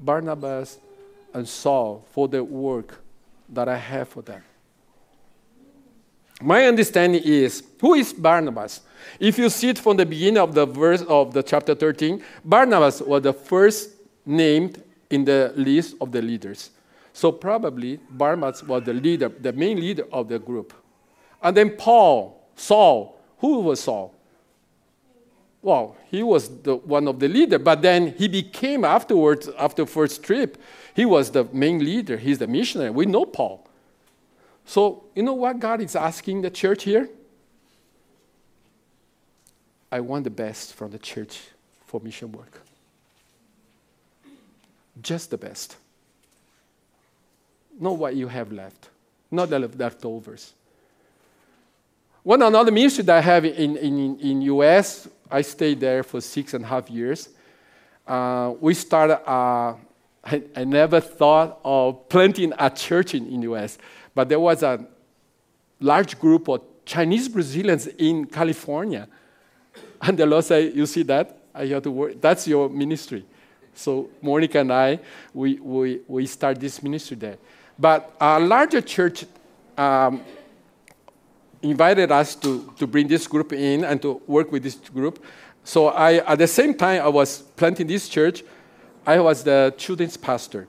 Barnabas 0.00 0.78
and 1.32 1.48
Saul 1.48 2.04
for 2.10 2.26
the 2.28 2.42
work 2.42 3.02
that 3.50 3.68
I 3.68 3.76
have 3.76 4.08
for 4.08 4.22
them. 4.22 4.42
My 6.40 6.66
understanding 6.66 7.22
is 7.24 7.62
who 7.80 7.94
is 7.94 8.12
Barnabas? 8.12 8.80
If 9.20 9.38
you 9.38 9.48
see 9.48 9.68
it 9.68 9.78
from 9.78 9.96
the 9.96 10.06
beginning 10.06 10.38
of 10.38 10.54
the 10.54 10.66
verse 10.66 11.02
of 11.02 11.32
the 11.32 11.42
chapter 11.42 11.74
13, 11.74 12.22
Barnabas 12.44 13.00
was 13.00 13.22
the 13.22 13.32
first 13.32 13.90
named 14.26 14.82
in 15.10 15.24
the 15.24 15.52
list 15.56 15.96
of 16.00 16.10
the 16.10 16.20
leaders. 16.20 16.70
So 17.12 17.30
probably 17.30 18.00
Barnabas 18.10 18.62
was 18.64 18.82
the 18.82 18.92
leader, 18.92 19.28
the 19.28 19.52
main 19.52 19.78
leader 19.78 20.04
of 20.12 20.28
the 20.28 20.38
group. 20.38 20.74
And 21.40 21.56
then 21.56 21.70
Paul, 21.76 22.48
Saul, 22.56 23.20
who 23.38 23.60
was 23.60 23.80
Saul? 23.80 24.12
Well, 25.62 25.96
he 26.10 26.22
was 26.22 26.48
the 26.62 26.76
one 26.76 27.08
of 27.08 27.20
the 27.20 27.28
leader, 27.28 27.58
but 27.58 27.80
then 27.80 28.14
he 28.18 28.28
became 28.28 28.84
afterwards, 28.84 29.48
after 29.58 29.86
first 29.86 30.22
trip, 30.22 30.60
he 30.94 31.04
was 31.06 31.30
the 31.30 31.44
main 31.52 31.82
leader. 31.82 32.18
He's 32.18 32.38
the 32.38 32.46
missionary. 32.46 32.90
We 32.90 33.06
know 33.06 33.24
Paul. 33.24 33.66
So, 34.66 35.04
you 35.14 35.22
know 35.22 35.34
what 35.34 35.58
God 35.58 35.80
is 35.80 35.94
asking 35.94 36.42
the 36.42 36.50
church 36.50 36.84
here? 36.84 37.08
I 39.92 40.00
want 40.00 40.24
the 40.24 40.30
best 40.30 40.74
from 40.74 40.90
the 40.90 40.98
church 40.98 41.40
for 41.86 42.00
mission 42.00 42.32
work. 42.32 42.60
Just 45.00 45.30
the 45.30 45.38
best. 45.38 45.76
Not 47.78 47.96
what 47.96 48.16
you 48.16 48.28
have 48.28 48.52
left, 48.52 48.88
not 49.30 49.50
the 49.50 49.58
leftovers. 49.58 50.52
One 52.22 52.40
another 52.40 52.72
ministry 52.72 53.04
that 53.04 53.18
I 53.18 53.20
have 53.20 53.44
in, 53.44 53.76
in, 53.76 54.18
in 54.18 54.42
US, 54.42 55.06
I 55.30 55.42
stayed 55.42 55.78
there 55.78 56.02
for 56.02 56.20
six 56.20 56.54
and 56.54 56.64
a 56.64 56.68
half 56.68 56.88
years. 56.88 57.28
Uh, 58.06 58.54
we 58.60 58.72
started, 58.74 59.18
uh, 59.28 59.74
I, 60.24 60.42
I, 60.56 60.64
never 60.64 61.00
thought 61.00 61.60
of 61.64 62.08
planting 62.08 62.52
a 62.58 62.70
church 62.70 63.14
in, 63.14 63.26
in 63.26 63.42
US. 63.42 63.78
But 64.14 64.28
there 64.28 64.40
was 64.40 64.62
a 64.62 64.86
large 65.80 66.18
group 66.18 66.48
of 66.48 66.62
Chinese 66.84 67.28
Brazilians 67.28 67.86
in 67.86 68.26
California. 68.26 69.08
And 70.02 70.18
the 70.18 70.26
Lord 70.26 70.44
said, 70.44 70.74
You 70.74 70.86
see 70.86 71.02
that? 71.04 71.38
I 71.54 71.66
have 71.66 71.82
to 71.84 71.90
work. 71.90 72.20
That's 72.20 72.46
your 72.46 72.68
ministry. 72.68 73.24
So 73.74 74.10
Monica 74.20 74.60
and 74.60 74.72
I, 74.72 75.00
we, 75.32 75.54
we, 75.60 76.00
we 76.06 76.26
start 76.26 76.60
this 76.60 76.82
ministry 76.82 77.16
there. 77.16 77.38
But 77.78 78.14
a 78.20 78.38
larger 78.38 78.80
church 78.80 79.24
um, 79.76 80.22
invited 81.62 82.12
us 82.12 82.34
to, 82.36 82.72
to 82.78 82.86
bring 82.86 83.08
this 83.08 83.26
group 83.26 83.52
in 83.52 83.84
and 83.84 84.00
to 84.02 84.20
work 84.26 84.52
with 84.52 84.62
this 84.62 84.76
group. 84.76 85.24
So 85.64 85.88
I, 85.88 86.16
at 86.18 86.38
the 86.38 86.46
same 86.46 86.74
time 86.74 87.02
I 87.02 87.08
was 87.08 87.38
planting 87.56 87.86
this 87.86 88.08
church, 88.08 88.44
I 89.06 89.18
was 89.20 89.42
the 89.42 89.74
children's 89.76 90.16
pastor. 90.16 90.66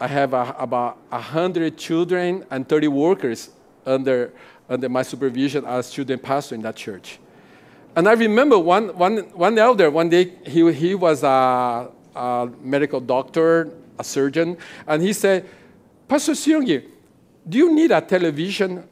I 0.00 0.06
have 0.06 0.32
a, 0.32 0.56
about 0.58 0.96
100 1.10 1.76
children 1.76 2.46
and 2.50 2.66
30 2.66 2.88
workers 2.88 3.50
under, 3.84 4.32
under 4.68 4.88
my 4.88 5.02
supervision 5.02 5.66
as 5.66 5.86
student 5.86 6.22
pastor 6.22 6.54
in 6.54 6.62
that 6.62 6.76
church. 6.76 7.18
And 7.94 8.08
I 8.08 8.12
remember 8.12 8.58
one, 8.58 8.96
one, 8.96 9.18
one 9.34 9.58
elder, 9.58 9.90
one 9.90 10.08
day, 10.08 10.32
he, 10.46 10.72
he 10.72 10.94
was 10.94 11.22
a, 11.22 11.90
a 12.16 12.50
medical 12.62 13.00
doctor, 13.00 13.70
a 13.98 14.04
surgeon, 14.04 14.56
and 14.86 15.02
he 15.02 15.12
said, 15.12 15.46
Pastor 16.08 16.32
Seongi, 16.32 16.88
do 17.46 17.58
you 17.58 17.74
need 17.74 17.90
a 17.90 18.00
television 18.00 18.88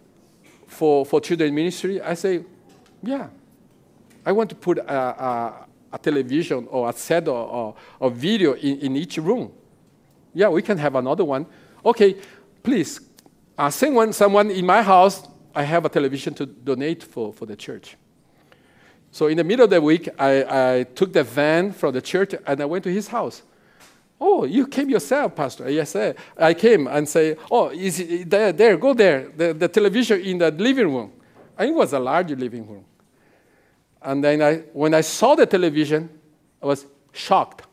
for, 0.66 1.06
for 1.06 1.20
children 1.22 1.54
ministry? 1.54 2.00
I 2.02 2.14
say, 2.14 2.44
yeah. 3.02 3.28
I 4.26 4.32
want 4.32 4.50
to 4.50 4.56
put 4.56 4.78
a, 4.78 4.92
a, 4.92 5.66
a 5.92 5.98
television 5.98 6.66
or 6.70 6.90
a 6.90 6.92
set 6.92 7.28
of, 7.28 7.76
of 7.98 8.14
video 8.14 8.52
in, 8.54 8.80
in 8.80 8.96
each 8.96 9.16
room. 9.16 9.52
Yeah, 10.38 10.50
we 10.50 10.62
can 10.62 10.78
have 10.78 10.94
another 10.94 11.24
one. 11.24 11.46
Okay, 11.84 12.14
please, 12.62 13.00
uh, 13.58 13.70
send 13.70 13.96
one, 13.96 14.12
someone 14.12 14.52
in 14.52 14.64
my 14.64 14.82
house. 14.82 15.26
I 15.52 15.64
have 15.64 15.84
a 15.84 15.88
television 15.88 16.32
to 16.34 16.46
donate 16.46 17.02
for, 17.02 17.32
for 17.32 17.44
the 17.44 17.56
church. 17.56 17.96
So 19.10 19.26
in 19.26 19.36
the 19.36 19.42
middle 19.42 19.64
of 19.64 19.70
the 19.70 19.80
week, 19.80 20.08
I, 20.16 20.76
I 20.76 20.82
took 20.84 21.12
the 21.12 21.24
van 21.24 21.72
from 21.72 21.92
the 21.92 22.00
church 22.00 22.36
and 22.46 22.60
I 22.60 22.66
went 22.66 22.84
to 22.84 22.92
his 22.92 23.08
house. 23.08 23.42
Oh, 24.20 24.44
you 24.44 24.68
came 24.68 24.88
yourself, 24.88 25.34
Pastor. 25.34 25.68
Yes. 25.68 25.96
I 26.36 26.54
came 26.54 26.86
and 26.86 27.08
say, 27.08 27.36
oh, 27.50 27.70
is 27.70 27.98
it 27.98 28.30
there, 28.30 28.52
there, 28.52 28.76
go 28.76 28.94
there, 28.94 29.32
the, 29.36 29.54
the 29.54 29.66
television 29.66 30.20
in 30.20 30.38
the 30.38 30.52
living 30.52 30.94
room. 30.94 31.14
And 31.58 31.70
it 31.70 31.74
was 31.74 31.92
a 31.94 31.98
large 31.98 32.30
living 32.30 32.64
room. 32.64 32.84
And 34.00 34.22
then 34.22 34.40
I, 34.40 34.58
when 34.72 34.94
I 34.94 35.00
saw 35.00 35.34
the 35.34 35.46
television, 35.46 36.08
I 36.62 36.66
was 36.66 36.86
shocked. 37.12 37.67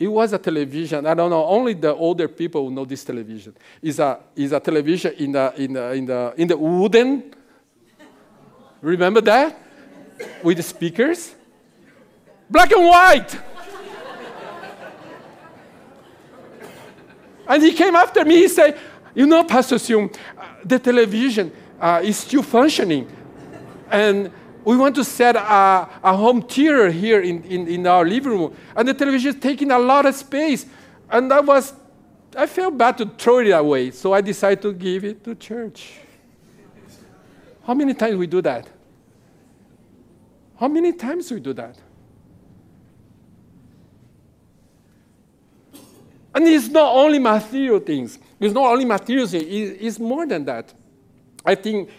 It 0.00 0.08
was 0.08 0.32
a 0.32 0.38
television. 0.38 1.04
I 1.04 1.12
don't 1.12 1.28
know. 1.28 1.44
Only 1.44 1.74
the 1.74 1.94
older 1.94 2.26
people 2.26 2.70
know 2.70 2.86
this 2.86 3.04
television. 3.04 3.54
It's 3.82 3.98
a, 3.98 4.18
it's 4.34 4.50
a 4.50 4.58
television 4.58 5.12
in 5.18 5.32
the, 5.32 5.52
in 5.58 5.74
the, 5.74 5.92
in 5.92 6.06
the, 6.06 6.34
in 6.38 6.48
the 6.48 6.56
wooden. 6.56 7.34
Remember 8.80 9.20
that? 9.20 9.60
With 10.42 10.56
the 10.56 10.62
speakers? 10.62 11.34
Black 12.48 12.72
and 12.72 12.86
white. 12.86 13.38
and 17.46 17.62
he 17.62 17.72
came 17.74 17.94
after 17.94 18.24
me. 18.24 18.36
He 18.36 18.48
said, 18.48 18.78
You 19.14 19.26
know, 19.26 19.44
Pastor 19.44 19.76
Seung, 19.76 20.16
uh, 20.38 20.46
the 20.64 20.78
television 20.78 21.52
uh, 21.78 22.00
is 22.02 22.16
still 22.16 22.42
functioning. 22.42 23.06
And 23.90 24.32
we 24.64 24.76
want 24.76 24.94
to 24.96 25.04
set 25.04 25.36
a, 25.36 25.88
a 26.02 26.16
home 26.16 26.42
theater 26.42 26.90
here 26.90 27.20
in, 27.20 27.42
in, 27.44 27.66
in, 27.68 27.86
our 27.86 28.04
living 28.04 28.32
room. 28.32 28.56
And 28.76 28.86
the 28.86 28.94
television 28.94 29.34
is 29.34 29.40
taking 29.40 29.70
a 29.70 29.78
lot 29.78 30.06
of 30.06 30.14
space. 30.14 30.66
And 31.08 31.32
I 31.32 31.40
was, 31.40 31.72
I 32.36 32.46
felt 32.46 32.76
bad 32.76 32.98
to 32.98 33.06
throw 33.06 33.38
it 33.38 33.50
away. 33.50 33.90
So 33.90 34.12
I 34.12 34.20
decided 34.20 34.62
to 34.62 34.72
give 34.72 35.04
it 35.04 35.24
to 35.24 35.34
church. 35.34 36.00
How 37.64 37.74
many 37.74 37.94
times 37.94 38.16
we 38.16 38.26
do 38.26 38.42
that? 38.42 38.68
How 40.58 40.68
many 40.68 40.92
times 40.92 41.30
we 41.30 41.40
do 41.40 41.52
that? 41.54 41.78
And 46.34 46.46
it's 46.46 46.68
not 46.68 46.94
only 46.94 47.18
material 47.18 47.80
things. 47.80 48.18
It's 48.38 48.54
not 48.54 48.72
only 48.72 48.84
material 48.84 49.26
things. 49.26 49.44
It's 49.48 49.98
more 49.98 50.26
than 50.26 50.44
that. 50.44 50.72
I 51.44 51.54
think 51.54 51.90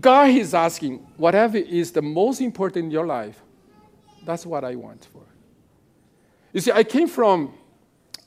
God 0.00 0.30
is 0.30 0.54
asking, 0.54 0.98
whatever 1.16 1.58
is 1.58 1.92
the 1.92 2.02
most 2.02 2.40
important 2.40 2.86
in 2.86 2.90
your 2.90 3.06
life, 3.06 3.40
that's 4.24 4.44
what 4.44 4.64
I 4.64 4.74
want 4.74 5.06
for. 5.12 5.22
You 6.52 6.60
see, 6.60 6.72
I 6.72 6.84
came 6.84 7.08
from 7.08 7.52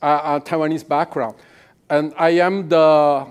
a, 0.01 0.07
a 0.07 0.41
Taiwanese 0.41 0.87
background, 0.87 1.35
and 1.89 2.13
I 2.17 2.29
am 2.29 2.69
the, 2.69 3.27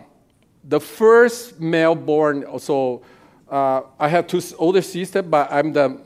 the 0.64 0.80
first 0.80 1.60
male 1.60 1.94
born. 1.94 2.44
So 2.58 3.02
uh, 3.48 3.82
I 3.98 4.08
have 4.08 4.26
two 4.26 4.42
older 4.58 4.82
sisters, 4.82 5.24
but 5.24 5.50
I'm 5.50 5.72
the, 5.72 6.00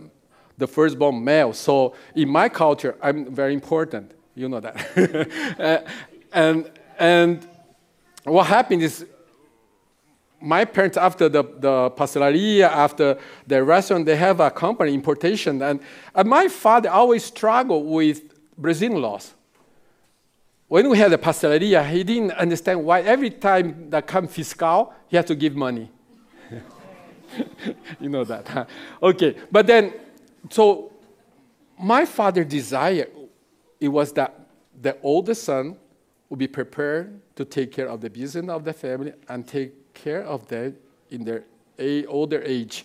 the 0.58 0.66
firstborn 0.66 1.22
male. 1.24 1.52
So 1.52 1.94
in 2.14 2.28
my 2.28 2.48
culture, 2.48 2.96
I'm 3.02 3.34
very 3.34 3.54
important. 3.54 4.12
You 4.34 4.48
know 4.48 4.60
that. 4.60 5.56
uh, 5.58 5.90
and, 6.32 6.70
and 6.98 7.48
what 8.24 8.46
happened 8.46 8.82
is 8.82 9.06
my 10.40 10.64
parents, 10.64 10.96
after 10.96 11.29
the, 11.29 11.42
the 11.42 11.90
pastelaria, 11.90 12.68
after 12.68 13.18
the 13.46 13.62
restaurant, 13.62 14.07
they 14.07 14.16
have 14.16 14.40
a 14.40 14.50
company, 14.50 14.94
importation. 14.94 15.61
And, 15.62 15.81
and 16.14 16.29
my 16.29 16.48
father 16.48 16.90
always 16.90 17.24
struggled 17.24 17.87
with 17.87 18.22
Brazilian 18.57 19.00
laws. 19.00 19.35
When 20.68 20.88
we 20.88 20.98
had 20.98 21.12
the 21.12 21.18
pastelaria, 21.18 21.85
he 21.85 22.05
didn't 22.05 22.33
understand 22.33 22.85
why 22.85 23.00
every 23.03 23.31
time 23.31 23.90
that 23.90 24.07
come 24.07 24.29
fiscal, 24.29 24.94
he 25.09 25.16
had 25.16 25.26
to 25.26 25.35
give 25.35 25.57
money. 25.57 25.90
you 28.00 28.09
know 28.09 28.24
that. 28.24 28.48
Huh? 28.48 28.64
Okay, 29.03 29.37
but 29.50 29.66
then, 29.66 29.92
so 30.48 30.92
my 31.79 32.05
father 32.05 32.44
desired, 32.44 33.11
it 33.81 33.88
was 33.88 34.12
that 34.12 34.38
the 34.81 34.96
oldest 35.03 35.44
son 35.44 35.76
would 36.29 36.38
be 36.38 36.48
prepared 36.48 37.20
to 37.35 37.44
take 37.44 37.72
care 37.72 37.88
of 37.88 38.00
the 38.00 38.09
business 38.09 38.48
of 38.48 38.64
the 38.64 38.72
family 38.72 39.12
and 39.29 39.46
take 39.46 39.72
care 40.02 40.22
of 40.22 40.46
them 40.48 40.76
in 41.10 41.24
their 41.24 41.44
older 42.08 42.42
age. 42.42 42.84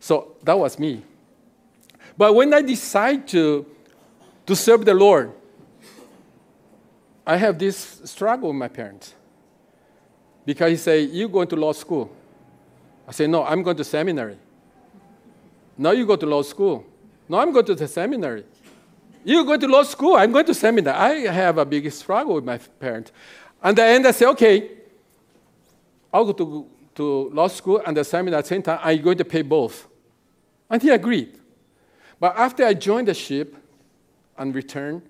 So 0.00 0.36
that 0.42 0.58
was 0.58 0.78
me. 0.78 1.02
But 2.16 2.34
when 2.34 2.52
I 2.54 2.62
decide 2.62 3.28
to, 3.28 3.66
to 4.46 4.56
serve 4.56 4.84
the 4.84 4.94
Lord, 4.94 5.32
I 7.26 7.36
have 7.36 7.58
this 7.58 8.00
struggle 8.04 8.50
with 8.50 8.58
my 8.58 8.68
parents. 8.68 9.14
Because 10.44 10.70
he 10.70 10.76
say, 10.76 11.00
you 11.00 11.28
going 11.28 11.48
to 11.48 11.56
law 11.56 11.72
school. 11.72 12.10
I 13.08 13.12
say, 13.12 13.26
no, 13.26 13.44
I'm 13.44 13.62
going 13.62 13.76
to 13.76 13.84
seminary. 13.84 14.38
Now 15.76 15.90
you 15.90 16.06
go 16.06 16.16
to 16.16 16.26
law 16.26 16.42
school. 16.42 16.86
No, 17.28 17.38
I'm 17.38 17.52
going 17.52 17.66
to 17.66 17.74
the 17.74 17.88
seminary. 17.88 18.44
You 19.24 19.44
go 19.44 19.56
to 19.56 19.66
law 19.66 19.82
school, 19.82 20.14
I'm 20.14 20.30
going 20.30 20.46
to 20.46 20.54
seminary. 20.54 20.94
I 20.96 21.32
have 21.32 21.58
a 21.58 21.64
big 21.64 21.90
struggle 21.90 22.36
with 22.36 22.44
my 22.44 22.58
parents. 22.58 23.10
And 23.60 23.76
the 23.76 23.82
end 23.82 24.06
I 24.06 24.12
say, 24.12 24.26
okay, 24.26 24.70
I'll 26.12 26.24
go 26.24 26.32
to, 26.32 26.66
to 26.96 27.30
law 27.30 27.48
school 27.48 27.82
and 27.84 27.96
the 27.96 28.04
seminar 28.04 28.38
at 28.38 28.44
the 28.44 28.48
same 28.48 28.62
time. 28.62 28.78
I'm 28.82 29.02
going 29.02 29.18
to 29.18 29.24
pay 29.24 29.42
both. 29.42 29.86
And 30.70 30.82
he 30.82 30.90
agreed. 30.90 31.38
But 32.18 32.36
after 32.36 32.64
I 32.64 32.74
joined 32.74 33.08
the 33.08 33.14
ship 33.14 33.56
and 34.38 34.54
returned, 34.54 35.02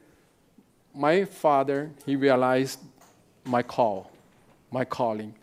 my 0.94 1.24
father, 1.24 1.90
he 2.04 2.16
realized 2.16 2.80
my 3.44 3.62
call, 3.62 4.10
my 4.70 4.84
calling. 4.84 5.34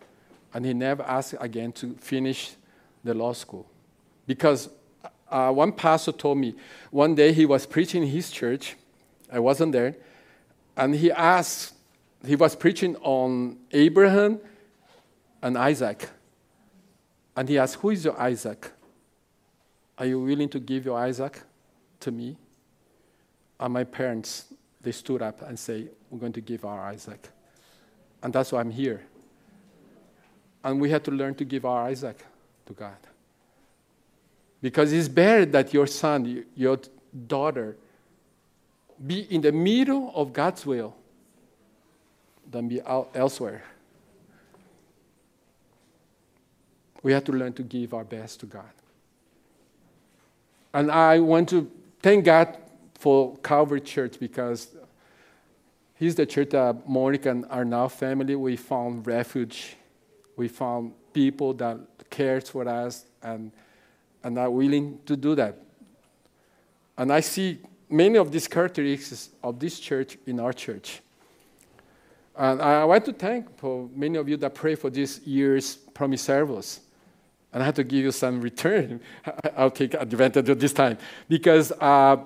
And 0.54 0.66
he 0.66 0.74
never 0.74 1.04
asked 1.04 1.36
again 1.40 1.72
to 1.74 1.94
finish 1.96 2.56
the 3.04 3.14
law 3.14 3.34
school. 3.34 3.66
Because 4.28 4.70
uh, 5.30 5.52
one 5.52 5.72
pastor 5.72 6.12
told 6.12 6.38
me 6.38 6.56
one 6.92 7.16
day 7.16 7.34
he 7.34 7.46
was 7.46 7.66
preaching 7.66 8.04
in 8.04 8.10
his 8.10 8.30
church. 8.30 8.76
I 9.32 9.40
wasn't 9.40 9.72
there. 9.72 9.96
And 10.78 10.96
he 10.96 11.12
asked, 11.12 11.74
he 12.26 12.36
was 12.36 12.56
preaching 12.56 12.96
on 12.98 13.58
Abraham 13.72 14.40
and 15.44 15.58
Isaac. 15.58 16.10
And 17.36 17.48
he 17.48 17.60
asked, 17.60 17.76
Who 17.76 17.92
is 17.92 18.06
your 18.06 18.20
Isaac? 18.20 18.72
Are 19.98 20.06
you 20.08 20.20
willing 20.20 20.50
to 20.50 20.60
give 20.60 20.86
your 20.86 20.98
Isaac 20.98 21.44
to 22.00 22.12
me? 22.12 22.38
And 23.60 23.74
my 23.74 23.84
parents, 23.84 24.46
they 24.82 24.92
stood 24.92 25.22
up 25.22 25.42
and 25.44 25.60
say, 25.60 25.88
We're 26.10 26.20
going 26.20 26.34
to 26.34 26.42
give 26.42 26.66
our 26.66 26.88
Isaac. 26.88 27.30
And 28.24 28.34
that's 28.34 28.52
why 28.52 28.62
I'm 28.62 28.72
here. 28.72 29.06
And 30.64 30.80
we 30.80 30.90
had 30.90 31.04
to 31.04 31.12
learn 31.12 31.36
to 31.36 31.46
give 31.46 31.66
our 31.66 31.84
Isaac 31.88 32.26
to 32.66 32.74
God. 32.74 32.96
Because 34.62 34.94
it's 34.94 35.10
better 35.10 35.46
that 35.48 35.74
your 35.74 35.88
son, 35.88 36.46
your 36.56 36.80
daughter, 37.28 37.76
be 39.06 39.22
in 39.30 39.42
the 39.42 39.52
middle 39.52 40.14
of 40.16 40.32
God's 40.32 40.66
will 40.66 40.96
than 42.50 42.70
be 42.70 42.82
out 42.84 43.10
elsewhere. 43.14 43.64
We 47.04 47.12
have 47.12 47.26
to 47.26 47.34
learn 47.34 47.54
to 47.54 47.64
give 47.64 47.94
our 47.94 48.06
best 48.06 48.40
to 48.40 48.46
God. 48.46 48.72
And 50.74 50.90
I 50.90 51.20
want 51.20 51.50
to 51.50 51.70
thank 52.02 52.26
God 52.26 52.58
for 52.96 53.38
Calvary 53.38 53.82
Church 53.82 54.20
because 54.20 54.70
He's 55.96 56.16
the 56.16 56.26
church 56.26 56.50
that 56.50 56.90
Monica 56.90 57.30
and 57.30 57.46
our 57.50 57.64
now 57.64 57.88
family, 57.88 58.36
we 58.36 58.56
found 58.56 59.06
refuge. 59.06 59.76
We 60.36 60.48
found 60.48 60.94
people 61.14 61.54
that 61.56 61.78
cares 62.10 62.50
for 62.50 62.68
us 62.68 63.06
and, 63.22 63.52
and 64.24 64.40
are 64.40 64.50
willing 64.50 65.00
to 65.06 65.16
do 65.16 65.36
that. 65.36 65.60
And 66.98 67.14
I 67.14 67.20
see 67.20 67.60
many 67.90 68.18
of 68.18 68.32
these 68.32 68.48
characteristics 68.48 69.30
of 69.44 69.60
this 69.60 69.80
church 69.80 70.18
in 70.26 70.40
our 70.40 70.54
church. 70.54 71.02
And 72.36 72.62
I 72.62 72.84
want 72.86 73.06
to 73.06 73.14
thank 73.14 73.58
for 73.58 73.88
many 73.94 74.18
of 74.18 74.28
you 74.28 74.38
that 74.38 74.56
pray 74.56 74.74
for 74.74 74.90
this 74.90 75.22
year's 75.26 75.76
promise 75.76 76.24
service 76.24 76.80
and 77.54 77.62
I 77.62 77.66
have 77.66 77.76
to 77.76 77.84
give 77.84 78.04
you 78.04 78.12
some 78.12 78.42
return. 78.42 79.00
I'll 79.58 79.72
take 79.72 79.94
advantage 79.94 80.50
of 80.50 80.60
this 80.60 80.74
time 80.74 80.98
because 81.30 81.72
uh, 81.80 82.18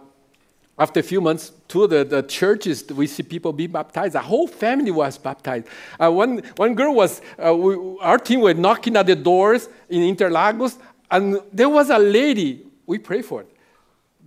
after 0.80 1.00
a 1.00 1.04
few 1.04 1.20
months, 1.20 1.52
two 1.68 1.84
of 1.84 1.90
the, 1.90 2.04
the 2.04 2.22
churches, 2.24 2.86
we 2.90 3.08
see 3.08 3.24
people 3.24 3.52
be 3.52 3.68
baptized. 3.68 4.16
A 4.16 4.22
whole 4.22 4.48
family 4.48 4.92
was 4.92 5.18
baptized. 5.18 5.68
Uh, 6.00 6.12
one, 6.12 6.38
one 6.56 6.76
girl 6.76 6.94
was, 6.94 7.22
uh, 7.44 7.54
we, 7.56 7.76
our 8.00 8.18
team 8.18 8.42
were 8.42 8.54
knocking 8.54 8.96
at 8.96 9.08
the 9.08 9.16
doors 9.16 9.70
in 9.90 10.16
Interlagos, 10.16 10.78
and 11.10 11.42
there 11.52 11.70
was 11.70 11.90
a 11.90 11.98
lady, 12.00 12.66
we 12.86 13.00
prayed 13.00 13.26
for 13.26 13.42
it, 13.42 13.57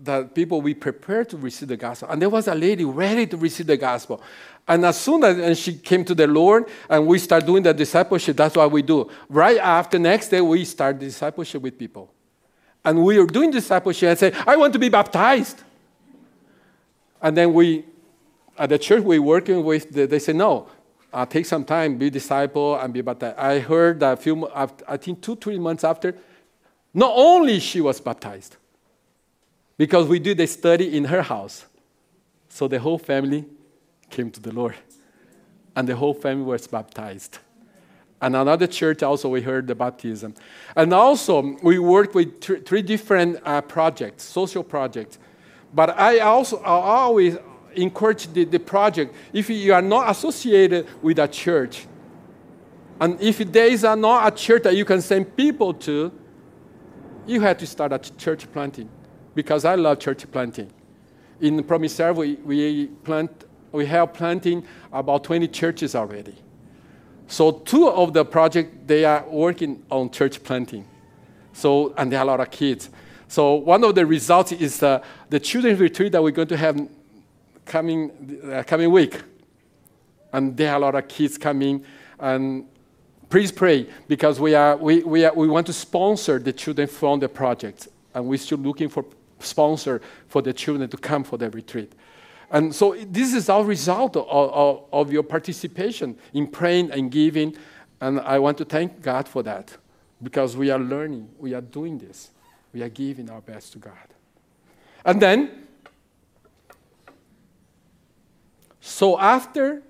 that 0.02 0.34
people 0.34 0.60
we 0.62 0.74
prepared 0.74 1.28
to 1.28 1.36
receive 1.36 1.68
the 1.68 1.76
gospel. 1.76 2.08
And 2.08 2.20
there 2.20 2.30
was 2.30 2.48
a 2.48 2.54
lady 2.54 2.84
ready 2.84 3.26
to 3.26 3.36
receive 3.36 3.66
the 3.66 3.76
gospel. 3.76 4.22
And 4.66 4.84
as 4.86 4.98
soon 4.98 5.24
as 5.24 5.58
she 5.58 5.74
came 5.74 6.04
to 6.06 6.14
the 6.14 6.26
Lord 6.26 6.68
and 6.88 7.06
we 7.06 7.18
start 7.18 7.44
doing 7.44 7.62
the 7.62 7.74
discipleship, 7.74 8.36
that's 8.36 8.56
what 8.56 8.70
we 8.70 8.82
do. 8.82 9.10
Right 9.28 9.58
after, 9.58 9.98
next 9.98 10.28
day, 10.28 10.40
we 10.40 10.64
start 10.64 10.98
discipleship 10.98 11.60
with 11.62 11.78
people. 11.78 12.12
And 12.84 13.04
we 13.04 13.18
are 13.18 13.26
doing 13.26 13.50
discipleship 13.50 14.08
and 14.08 14.18
say, 14.18 14.32
I 14.46 14.56
want 14.56 14.72
to 14.72 14.78
be 14.78 14.88
baptized. 14.88 15.62
And 17.20 17.36
then 17.36 17.52
we, 17.52 17.84
at 18.56 18.70
the 18.70 18.78
church 18.78 19.02
we're 19.02 19.20
working 19.20 19.62
with, 19.62 19.90
they 19.90 20.18
say, 20.18 20.32
no, 20.32 20.68
uh, 21.12 21.26
take 21.26 21.44
some 21.44 21.64
time, 21.64 21.98
be 21.98 22.08
disciple 22.08 22.76
and 22.76 22.94
be 22.94 23.02
baptized. 23.02 23.36
I 23.36 23.58
heard 23.58 24.00
that 24.00 24.12
a 24.14 24.16
few, 24.16 24.48
I 24.54 24.96
think 24.96 25.20
two, 25.20 25.36
three 25.36 25.58
months 25.58 25.84
after, 25.84 26.14
not 26.94 27.12
only 27.14 27.60
she 27.60 27.80
was 27.82 28.00
baptized, 28.00 28.56
because 29.81 30.07
we 30.07 30.19
did 30.19 30.38
a 30.38 30.47
study 30.47 30.95
in 30.95 31.07
her 31.07 31.23
house. 31.23 31.64
So 32.51 32.69
the 32.69 32.79
whole 32.79 32.99
family 32.99 33.47
came 34.11 34.31
to 34.31 34.38
the 34.38 34.53
Lord. 34.53 34.75
And 35.75 35.88
the 35.88 35.97
whole 35.97 36.12
family 36.12 36.45
was 36.45 36.66
baptized. 36.66 37.39
And 38.20 38.37
another 38.37 38.66
church 38.66 39.03
also 39.03 39.31
we 39.31 39.41
heard 39.41 39.66
the 39.66 39.74
baptism. 39.74 40.35
And 40.76 40.93
also 40.93 41.57
we 41.62 41.78
worked 41.78 42.14
with 42.14 42.43
th- 42.43 42.66
three 42.66 42.83
different 42.83 43.39
uh, 43.43 43.62
projects, 43.62 44.24
social 44.24 44.62
projects. 44.62 45.18
But 45.72 45.99
I 45.99 46.18
also 46.18 46.59
I 46.59 46.99
always 47.05 47.39
encourage 47.74 48.31
the, 48.35 48.45
the 48.45 48.61
project 48.61 49.14
if 49.33 49.49
you 49.49 49.72
are 49.72 49.81
not 49.81 50.11
associated 50.11 50.89
with 51.01 51.18
a 51.18 51.28
church, 51.28 51.87
and 53.01 53.18
if 53.18 53.39
there 53.51 53.68
is 53.68 53.85
not 53.85 54.31
a 54.31 54.37
church 54.37 54.62
that 54.64 54.76
you 54.76 54.85
can 54.85 55.01
send 55.01 55.35
people 55.39 55.72
to, 55.72 56.12
you 57.26 57.41
have 57.41 57.57
to 57.57 57.66
start 57.66 57.95
a 57.95 57.99
church 57.99 58.47
planting 58.53 58.91
because 59.35 59.64
I 59.64 59.74
love 59.74 59.99
church 59.99 60.31
planting. 60.31 60.72
In 61.41 61.62
Promiserve, 61.62 62.16
we, 62.16 62.35
we, 62.35 62.87
plant, 62.87 63.31
we 63.72 63.87
have 63.87 64.12
planting 64.12 64.64
about 64.93 65.24
20 65.24 65.49
churches 65.49 65.95
already. 65.95 66.35
So 67.26 67.53
two 67.53 67.89
of 67.89 68.12
the 68.12 68.24
project, 68.24 68.87
they 68.87 69.05
are 69.05 69.24
working 69.28 69.85
on 69.91 70.11
church 70.11 70.43
planting. 70.43 70.87
So, 71.53 71.95
and 71.97 72.11
there 72.11 72.18
are 72.18 72.22
a 72.22 72.26
lot 72.26 72.41
of 72.41 72.51
kids. 72.51 72.91
So 73.28 73.55
one 73.55 73.85
of 73.85 73.95
the 73.95 74.05
results 74.05 74.51
is 74.51 74.83
uh, 74.83 75.03
the 75.28 75.39
children's 75.39 75.78
retreat 75.78 76.12
that 76.12 76.22
we're 76.22 76.33
going 76.33 76.49
to 76.49 76.57
have 76.57 76.89
coming, 77.64 78.41
uh, 78.53 78.64
coming 78.66 78.91
week. 78.91 79.22
And 80.33 80.57
there 80.57 80.72
are 80.72 80.76
a 80.76 80.81
lot 80.81 80.95
of 80.97 81.07
kids 81.07 81.39
coming. 81.39 81.85
And 82.18 82.66
please 83.28 83.53
pray 83.53 83.89
because 84.09 84.41
we, 84.41 84.55
are, 84.55 84.76
we, 84.76 85.05
we, 85.05 85.24
are, 85.24 85.33
we 85.33 85.47
want 85.47 85.68
to 85.68 85.72
sponsor 85.72 86.41
the 86.41 86.53
children 86.53 86.89
from 86.89 87.20
the 87.20 87.28
project. 87.28 87.87
And 88.12 88.26
we're 88.26 88.39
still 88.39 88.59
looking 88.59 88.89
for 88.89 89.05
sponsor 89.45 90.01
for 90.28 90.43
the 90.43 90.53
children 90.53 90.88
to 90.91 90.97
come 90.97 91.24
for 91.24 91.36
the 91.36 91.51
retreat. 91.51 91.93
And 92.51 92.74
so 92.74 92.97
this 93.09 93.32
is 93.32 93.49
our 93.49 93.64
result 93.64 94.16
of, 94.16 94.26
of, 94.28 94.84
of, 94.93 95.12
your 95.12 95.22
participation 95.22 96.18
in 96.34 96.49
praying 96.49 96.91
and 96.91 97.11
giving. 97.11 97.57
And 98.01 98.20
I 98.20 98.38
want 98.41 98.59
to 98.59 98.64
thank 98.64 99.03
God 99.03 99.28
for 99.28 99.43
that 99.45 99.76
because 100.22 100.57
we 100.57 100.70
are 100.70 100.78
learning, 100.78 101.28
we 101.38 101.55
are 101.55 101.61
doing 101.61 101.99
this, 101.99 102.30
we 102.72 102.82
are 102.82 102.88
giving 102.88 103.30
our 103.30 103.41
best 103.41 103.72
to 103.74 103.78
God. 103.78 103.95
And 105.05 105.22
then, 105.22 105.66
so 108.80 109.18
after 109.18 109.82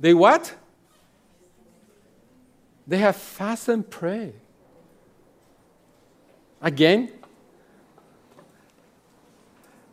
they 0.00 0.14
what? 0.14 0.54
They 2.86 2.98
have 2.98 3.16
fast 3.16 3.68
and 3.68 3.88
pray. 3.88 4.32
Again, 6.62 7.12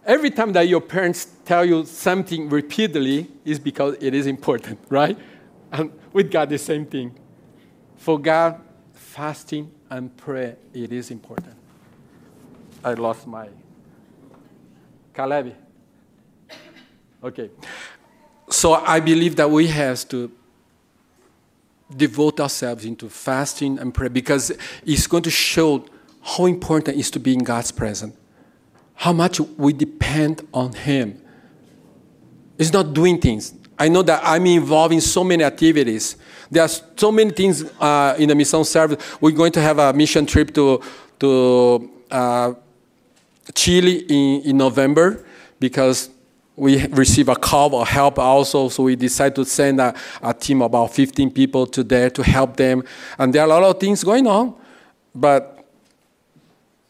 every 0.05 0.29
time 0.29 0.53
that 0.53 0.67
your 0.67 0.81
parents 0.81 1.27
tell 1.43 1.65
you 1.65 1.85
something 1.85 2.49
repeatedly 2.49 3.27
is 3.43 3.59
because 3.59 3.95
it 3.99 4.13
is 4.13 4.27
important, 4.27 4.79
right? 4.89 5.17
And 5.71 5.91
with 6.13 6.31
God, 6.31 6.49
the 6.49 6.57
same 6.57 6.85
thing. 6.85 7.17
For 7.97 8.19
God, 8.19 8.61
fasting 8.93 9.71
and 9.89 10.15
prayer, 10.15 10.57
it 10.73 10.91
is 10.91 11.11
important. 11.11 11.55
I 12.83 12.93
lost 12.93 13.25
my 13.25 13.49
Caleb. 15.13 15.55
Okay. 17.23 17.49
So 18.49 18.73
I 18.73 18.99
believe 18.99 19.35
that 19.37 19.49
we 19.49 19.67
have 19.67 20.07
to 20.09 20.29
devote 21.95 22.39
ourselves 22.39 22.85
into 22.85 23.09
fasting 23.09 23.79
and 23.79 23.93
prayer 23.93 24.09
because 24.09 24.51
it's 24.85 25.07
going 25.07 25.23
to 25.23 25.31
show 25.31 25.85
how 26.21 26.45
important 26.45 26.95
it 26.95 26.99
is 26.99 27.09
to 27.11 27.19
be 27.19 27.33
in 27.33 27.43
God's 27.43 27.71
presence 27.71 28.15
how 28.95 29.13
much 29.13 29.39
we 29.39 29.73
depend 29.73 30.47
on 30.53 30.73
Him. 30.73 31.21
It's 32.57 32.71
not 32.71 32.93
doing 32.93 33.19
things. 33.19 33.53
I 33.77 33.89
know 33.89 34.01
that 34.03 34.21
I'm 34.23 34.45
involved 34.45 34.93
in 34.93 35.01
so 35.01 35.23
many 35.23 35.43
activities. 35.43 36.15
There 36.49 36.63
are 36.63 36.69
so 36.69 37.11
many 37.11 37.31
things 37.31 37.63
uh, 37.79 38.15
in 38.17 38.29
the 38.29 38.35
mission 38.35 38.63
service. 38.63 39.03
We're 39.19 39.31
going 39.31 39.51
to 39.53 39.61
have 39.61 39.79
a 39.79 39.91
mission 39.91 40.25
trip 40.25 40.53
to, 40.53 40.81
to 41.19 41.91
uh, 42.09 42.53
Chile 43.53 44.05
in, 44.07 44.41
in 44.49 44.57
November 44.57 45.25
because 45.59 46.09
we 46.55 46.85
receive 46.87 47.27
a 47.27 47.35
call 47.35 47.81
of 47.81 47.87
help 47.87 48.17
also. 48.17 48.69
So 48.69 48.83
we 48.83 48.95
decide 48.95 49.35
to 49.35 49.45
send 49.45 49.81
a, 49.81 49.93
a 50.21 50.33
team 50.33 50.61
about 50.61 50.93
15 50.93 51.31
people 51.31 51.67
to 51.67 51.83
there 51.83 52.09
to 52.11 52.23
help 52.23 52.55
them. 52.55 52.83
And 53.17 53.33
there 53.33 53.41
are 53.41 53.45
a 53.45 53.49
lot 53.49 53.63
of 53.63 53.79
things 53.79 54.03
going 54.03 54.25
on. 54.25 54.55
But, 55.13 55.65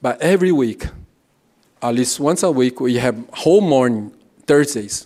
but 0.01 0.21
every 0.21 0.51
week, 0.51 0.85
at 1.89 1.93
least 1.93 2.19
once 2.19 2.41
a 2.41 2.49
week, 2.49 2.79
we 2.79 2.95
have 2.95 3.29
whole 3.31 3.61
morning, 3.61 4.11
Thursdays, 4.47 5.05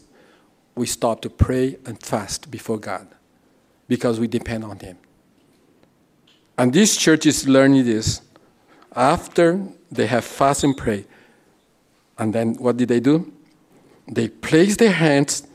we 0.75 0.85
stop 0.85 1.21
to 1.21 1.29
pray 1.29 1.77
and 1.85 2.01
fast 2.01 2.49
before 2.49 2.77
God 2.77 3.05
because 3.89 4.19
we 4.19 4.27
depend 4.27 4.63
on 4.63 4.79
Him. 4.79 4.97
And 6.57 6.71
this 6.71 6.95
church 6.95 7.25
is 7.25 7.47
learning 7.47 7.85
this. 7.85 8.21
After 8.95 9.61
they 9.91 10.07
have 10.07 10.23
fast 10.23 10.63
and 10.63 10.75
pray, 10.75 11.05
and 12.17 12.33
then 12.33 12.55
what 12.55 12.77
did 12.77 12.87
they 12.87 12.99
do? 13.01 13.31
They 14.07 14.29
place 14.29 14.77
their 14.77 14.91
hands 14.91 15.47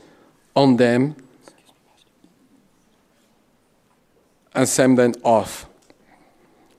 on 0.55 0.77
them 0.77 1.15
and 4.53 4.69
send 4.69 4.97
them 4.97 5.13
off. 5.23 5.65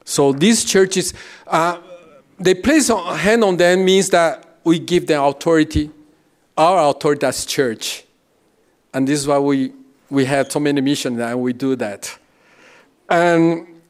So 0.05 0.33
these 0.33 0.65
churches, 0.65 1.13
uh, 1.49 1.81
they 2.39 2.55
place 2.55 2.89
a 2.91 3.17
hand 3.17 3.45
on 3.45 3.57
them 3.57 3.85
means 3.85 4.11
that 4.11 4.59
we 4.65 4.79
give 4.79 5.07
them 5.07 5.23
authority, 5.23 5.91
our 6.57 6.91
authority 6.91 7.27
as 7.27 7.47
church. 7.47 8.05
And 8.93 9.07
this 9.07 9.21
is 9.21 9.27
why 9.27 9.39
we, 9.39 9.73
we 10.11 10.25
have 10.25 10.51
so 10.51 10.61
many 10.61 10.81
missions 10.81 11.19
and 11.19 11.41
we 11.41 11.53
do 11.53 11.77
that. 11.77 12.19
And, 13.09 13.81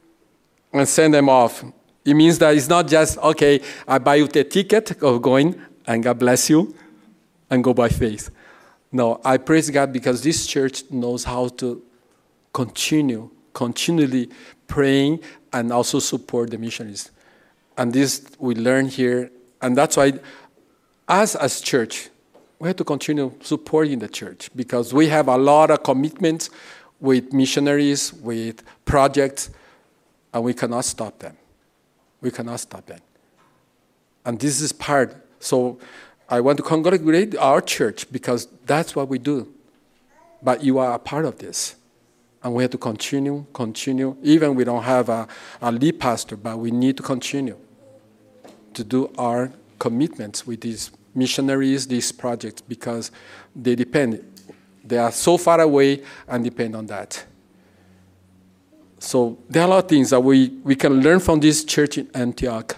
and 0.73 0.89
send 0.89 1.15
them 1.15 1.29
off. 1.29 1.65
It 2.05 2.15
means 2.15 2.39
that 2.39 2.55
it's 2.55 2.69
not 2.69 2.87
just, 2.87 3.19
okay, 3.19 3.61
I 3.89 3.99
buy 3.99 4.17
you 4.17 4.29
the 4.29 4.45
ticket 4.45 5.03
of 5.03 5.23
going 5.23 5.61
and 5.87 6.03
God 6.03 6.19
bless 6.19 6.51
you 6.51 6.75
and 7.51 7.65
go 7.65 7.73
by 7.73 7.89
faith. 7.89 8.31
No, 8.93 9.21
I 9.25 9.39
praise 9.39 9.71
God 9.71 9.93
because 9.93 10.23
this 10.23 10.47
church 10.47 10.85
knows 10.91 11.25
how 11.25 11.49
to 11.49 11.83
continue, 12.53 13.31
continually 13.53 14.31
praying 14.67 15.21
and 15.53 15.73
also 15.73 15.99
support 15.99 16.51
the 16.51 16.59
missionaries. 16.59 17.11
And 17.77 17.93
this 17.93 18.25
we 18.39 18.55
learn 18.55 18.87
here. 18.89 19.31
And 19.61 19.77
that's 19.77 19.97
why, 19.97 20.15
us 21.09 21.35
as 21.35 21.61
church, 21.61 22.11
we 22.59 22.69
have 22.69 22.77
to 22.77 22.85
continue 22.85 23.33
supporting 23.41 23.99
the 23.99 24.09
church 24.09 24.51
because 24.57 24.95
we 24.95 25.09
have 25.09 25.29
a 25.29 25.37
lot 25.37 25.71
of 25.71 25.83
commitments 25.83 26.51
with 27.01 27.33
missionaries, 27.33 28.13
with 28.15 28.63
projects, 28.85 29.51
and 30.33 30.43
we 30.43 30.55
cannot 30.55 30.85
stop 30.85 31.19
them. 31.19 31.37
We 32.21 32.31
cannot 32.31 32.61
stop 32.61 32.87
them. 32.87 33.01
And 34.25 34.41
this 34.41 34.61
is 34.61 34.73
part. 34.73 35.15
So 35.39 35.79
I 36.29 36.41
want 36.41 36.57
to 36.57 36.63
congratulate 36.63 37.37
our 37.37 37.61
church 37.61 38.11
because 38.11 38.49
that's 38.65 38.97
what 38.97 39.09
we 39.09 39.19
do. 39.19 39.53
But 40.43 40.65
you 40.65 40.79
are 40.79 40.95
a 40.95 40.99
part 40.99 41.27
of 41.27 41.39
this. 41.39 41.77
And 42.43 42.55
we 42.55 42.63
have 42.63 42.71
to 42.73 42.79
continue, 42.79 43.45
continue. 43.53 44.17
Even 44.23 44.55
we 44.55 44.65
don't 44.65 44.83
have 44.83 45.09
a, 45.09 45.29
a 45.61 45.71
lead 45.73 46.01
pastor, 46.01 46.37
but 46.37 46.59
we 46.59 46.71
need 46.71 46.97
to 46.97 47.03
continue 47.03 47.59
to 48.77 48.85
do 48.85 49.11
our 49.19 49.51
commitments 49.79 50.47
with 50.47 50.61
these 50.61 50.91
missionaries, 51.15 51.87
these 51.87 52.13
projects, 52.13 52.61
because 52.61 53.11
they 53.55 53.75
depend. 53.75 54.23
They 54.85 54.99
are 54.99 55.11
so 55.11 55.37
far 55.37 55.61
away 55.61 56.03
and 56.29 56.45
depend 56.45 56.77
on 56.77 56.87
that. 56.87 57.25
So 58.99 59.39
there 59.49 59.63
are 59.63 59.67
a 59.67 59.69
lot 59.69 59.85
of 59.85 59.91
things 59.91 60.11
that 60.11 60.21
we, 60.21 60.49
we 60.63 60.77
can 60.77 61.01
learn 61.01 61.21
from 61.21 61.41
this 61.41 61.65
church 61.65 61.99
in 61.99 62.09
Antioch. 62.15 62.77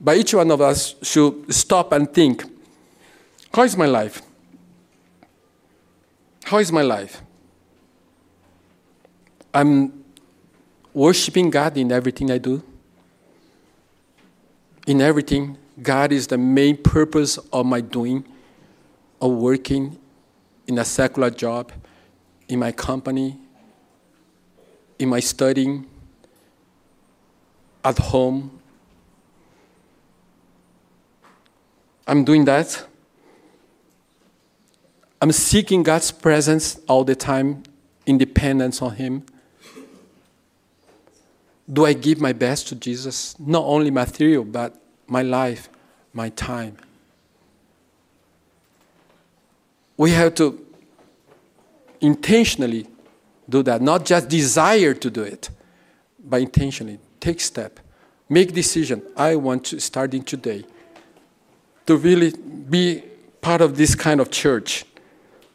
But 0.00 0.16
each 0.16 0.34
one 0.34 0.50
of 0.50 0.60
us 0.60 0.94
should 1.02 1.52
stop 1.52 1.92
and 1.92 2.12
think 2.12 2.44
how 3.54 3.62
is 3.64 3.76
my 3.76 3.86
life? 3.86 4.22
How 6.44 6.58
is 6.58 6.72
my 6.72 6.82
life? 6.82 7.20
I'm 9.52 10.04
worshiping 10.94 11.50
God 11.50 11.76
in 11.76 11.92
everything 11.92 12.30
I 12.30 12.38
do 12.38 12.62
in 14.86 15.00
everything, 15.00 15.58
God 15.80 16.12
is 16.12 16.26
the 16.26 16.38
main 16.38 16.76
purpose 16.76 17.38
of 17.52 17.66
my 17.66 17.80
doing, 17.80 18.24
of 19.20 19.32
working 19.32 19.98
in 20.66 20.78
a 20.78 20.84
secular 20.84 21.30
job, 21.30 21.72
in 22.48 22.58
my 22.58 22.72
company, 22.72 23.38
in 24.98 25.08
my 25.08 25.20
studying, 25.20 25.86
at 27.84 27.98
home. 27.98 28.58
I'm 32.06 32.24
doing 32.24 32.44
that. 32.44 32.86
I'm 35.20 35.32
seeking 35.32 35.82
God's 35.82 36.10
presence 36.10 36.80
all 36.88 37.04
the 37.04 37.14
time, 37.14 37.62
independence 38.06 38.82
on 38.82 38.96
Him. 38.96 39.24
Do 41.70 41.84
I 41.84 41.92
give 41.92 42.20
my 42.20 42.32
best 42.32 42.68
to 42.68 42.74
Jesus? 42.74 43.38
Not 43.38 43.64
only 43.64 43.90
material, 43.90 44.44
but 44.44 44.74
my 45.06 45.22
life, 45.22 45.68
my 46.12 46.30
time. 46.30 46.76
We 49.96 50.10
have 50.10 50.34
to 50.36 50.64
intentionally 52.00 52.86
do 53.48 53.62
that, 53.62 53.82
not 53.82 54.04
just 54.04 54.28
desire 54.28 54.94
to 54.94 55.10
do 55.10 55.22
it, 55.22 55.50
but 56.24 56.40
intentionally 56.40 56.98
take 57.20 57.40
step, 57.40 57.78
make 58.28 58.52
decision. 58.52 59.02
I 59.16 59.36
want 59.36 59.64
to 59.66 59.80
starting 59.80 60.22
today 60.22 60.64
to 61.86 61.96
really 61.96 62.32
be 62.32 63.04
part 63.40 63.60
of 63.60 63.76
this 63.76 63.94
kind 63.94 64.20
of 64.20 64.30
church 64.30 64.84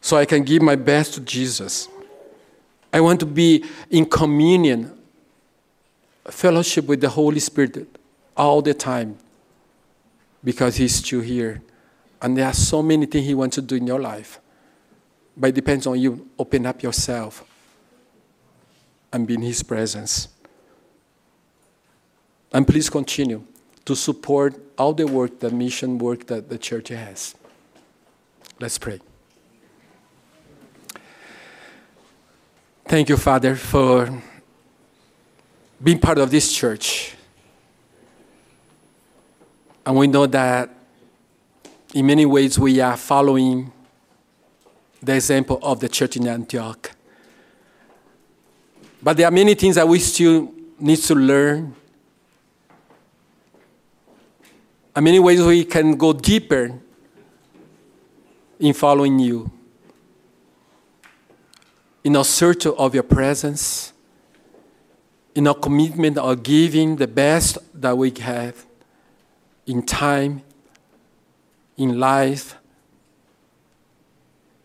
so 0.01 0.17
I 0.17 0.25
can 0.25 0.43
give 0.43 0.61
my 0.61 0.75
best 0.75 1.13
to 1.15 1.21
Jesus. 1.21 1.89
I 2.93 3.01
want 3.01 3.19
to 3.19 3.25
be 3.25 3.65
in 3.89 4.05
communion 4.05 4.96
fellowship 6.29 6.85
with 6.85 7.01
the 7.01 7.09
Holy 7.09 7.39
Spirit 7.39 7.97
all 8.35 8.61
the 8.61 8.73
time 8.73 9.17
because 10.43 10.75
He's 10.75 10.95
still 10.95 11.21
here. 11.21 11.61
And 12.21 12.37
there 12.37 12.45
are 12.45 12.53
so 12.53 12.81
many 12.81 13.05
things 13.05 13.25
He 13.25 13.33
wants 13.33 13.55
to 13.55 13.61
do 13.61 13.75
in 13.75 13.87
your 13.87 13.99
life. 13.99 14.39
But 15.35 15.49
it 15.49 15.55
depends 15.55 15.85
on 15.85 15.99
you. 15.99 16.29
Open 16.39 16.65
up 16.65 16.81
yourself 16.81 17.43
and 19.11 19.27
be 19.27 19.35
in 19.35 19.41
His 19.41 19.63
presence. 19.63 20.29
And 22.51 22.67
please 22.67 22.89
continue 22.89 23.43
to 23.85 23.95
support 23.95 24.55
all 24.77 24.93
the 24.93 25.05
work, 25.05 25.39
the 25.39 25.51
mission 25.51 25.97
work 25.97 26.27
that 26.27 26.49
the 26.49 26.57
church 26.57 26.89
has. 26.89 27.35
Let's 28.59 28.77
pray. 28.77 28.99
Thank 32.85 33.09
you, 33.09 33.17
Father, 33.17 33.55
for 33.55 34.23
being 35.81 35.99
part 35.99 36.17
of 36.17 36.31
this 36.31 36.51
church. 36.51 37.15
And 39.85 39.95
we 39.95 40.07
know 40.07 40.25
that 40.25 40.69
in 41.93 42.05
many 42.05 42.25
ways, 42.25 42.59
we 42.59 42.79
are 42.81 42.97
following 42.97 43.71
the 45.01 45.15
example 45.15 45.59
of 45.61 45.79
the 45.79 45.87
church 45.87 46.17
in 46.17 46.27
Antioch. 46.27 46.91
But 49.01 49.15
there 49.15 49.27
are 49.27 49.31
many 49.31 49.53
things 49.53 49.75
that 49.75 49.87
we 49.87 49.99
still 49.99 50.51
need 50.79 50.97
to 50.97 51.15
learn. 51.15 51.75
In 54.95 55.03
many 55.03 55.19
ways, 55.19 55.41
we 55.41 55.63
can 55.63 55.95
go 55.95 56.11
deeper 56.11 56.77
in 58.59 58.73
following 58.73 59.19
you, 59.19 59.51
in 62.03 62.15
our 62.15 62.25
search 62.25 62.65
of 62.65 62.93
your 62.95 63.03
presence, 63.03 63.93
in 65.37 65.45
our 65.45 65.53
commitment 65.53 66.17
of 66.17 66.41
giving 66.41 66.95
the 66.95 67.05
best 67.05 67.59
that 67.79 67.95
we 67.95 68.11
have 68.19 68.65
in 69.67 69.85
time, 69.85 70.41
in 71.77 71.99
life, 71.99 72.55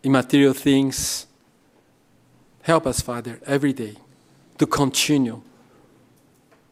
in 0.02 0.10
material 0.12 0.54
things. 0.54 1.26
Help 2.62 2.86
us, 2.86 3.02
Father, 3.02 3.38
every 3.44 3.74
day 3.74 3.94
to 4.56 4.66
continue, 4.66 5.42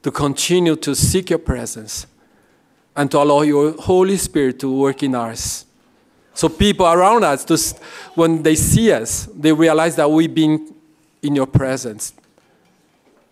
to 0.03 0.11
continue 0.11 0.77
to 0.77 0.95
seek 0.95 1.29
your 1.29 1.39
presence 1.39 2.07
and 2.97 3.11
to 3.11 3.19
allow 3.19 3.43
your 3.43 3.73
Holy 3.73 4.17
Spirit 4.17 4.59
to 4.61 4.75
work 4.75 5.03
in 5.03 5.15
us. 5.15 5.67
So 6.33 6.49
people 6.49 6.87
around 6.87 7.23
us, 7.23 7.45
to, 7.45 7.85
when 8.15 8.43
they 8.43 8.55
see 8.55 8.93
us, 8.93 9.27
they 9.27 9.53
realize 9.53 9.95
that 9.97 10.11
we've 10.11 10.35
been 10.35 10.75
in 11.21 11.37
your 11.37 11.47
presence. 11.47 12.15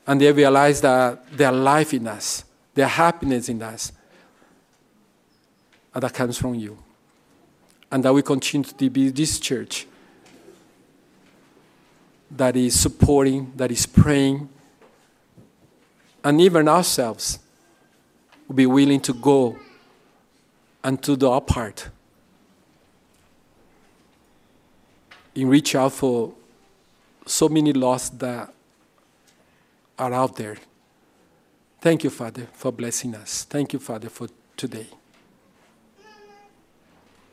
And 0.08 0.20
they 0.20 0.32
realize 0.32 0.80
that 0.80 1.30
their 1.36 1.52
life 1.52 1.94
in 1.94 2.08
us, 2.08 2.42
their 2.74 2.88
happiness 2.88 3.48
in 3.48 3.62
us, 3.62 3.92
and 5.94 6.02
that 6.02 6.14
comes 6.14 6.36
from 6.38 6.54
you. 6.54 6.78
And 7.92 8.02
that 8.04 8.12
we 8.12 8.22
continue 8.22 8.68
to 8.68 8.90
be 8.90 9.10
this 9.10 9.38
church 9.38 9.86
that 12.30 12.56
is 12.56 12.78
supporting, 12.78 13.52
that 13.56 13.70
is 13.70 13.86
praying, 13.86 14.48
and 16.24 16.40
even 16.40 16.68
ourselves 16.68 17.38
will 18.46 18.56
be 18.56 18.66
willing 18.66 19.00
to 19.00 19.12
go 19.14 19.58
and 20.82 21.02
to 21.02 21.16
do 21.16 21.28
our 21.28 21.40
part 21.40 21.88
in 25.34 25.48
reach 25.48 25.74
out 25.74 25.92
for 25.92 26.32
so 27.26 27.48
many 27.48 27.72
lost 27.72 28.18
that 28.18 28.52
are 29.98 30.12
out 30.12 30.36
there. 30.36 30.56
Thank 31.80 32.04
you, 32.04 32.10
Father, 32.10 32.46
for 32.52 32.72
blessing 32.72 33.14
us. 33.14 33.44
Thank 33.44 33.72
you, 33.72 33.78
Father, 33.78 34.08
for 34.08 34.28
today. 34.56 34.86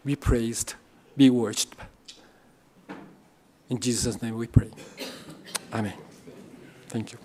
Be 0.04 0.16
praised, 0.16 0.76
be 1.18 1.30
worshipped. 1.30 1.80
In 3.70 3.80
Jesus' 3.80 4.22
name 4.22 4.36
we 4.38 4.48
pray. 4.48 4.70
Amen. 5.74 5.94
Thank 6.88 7.12
you. 7.12 7.25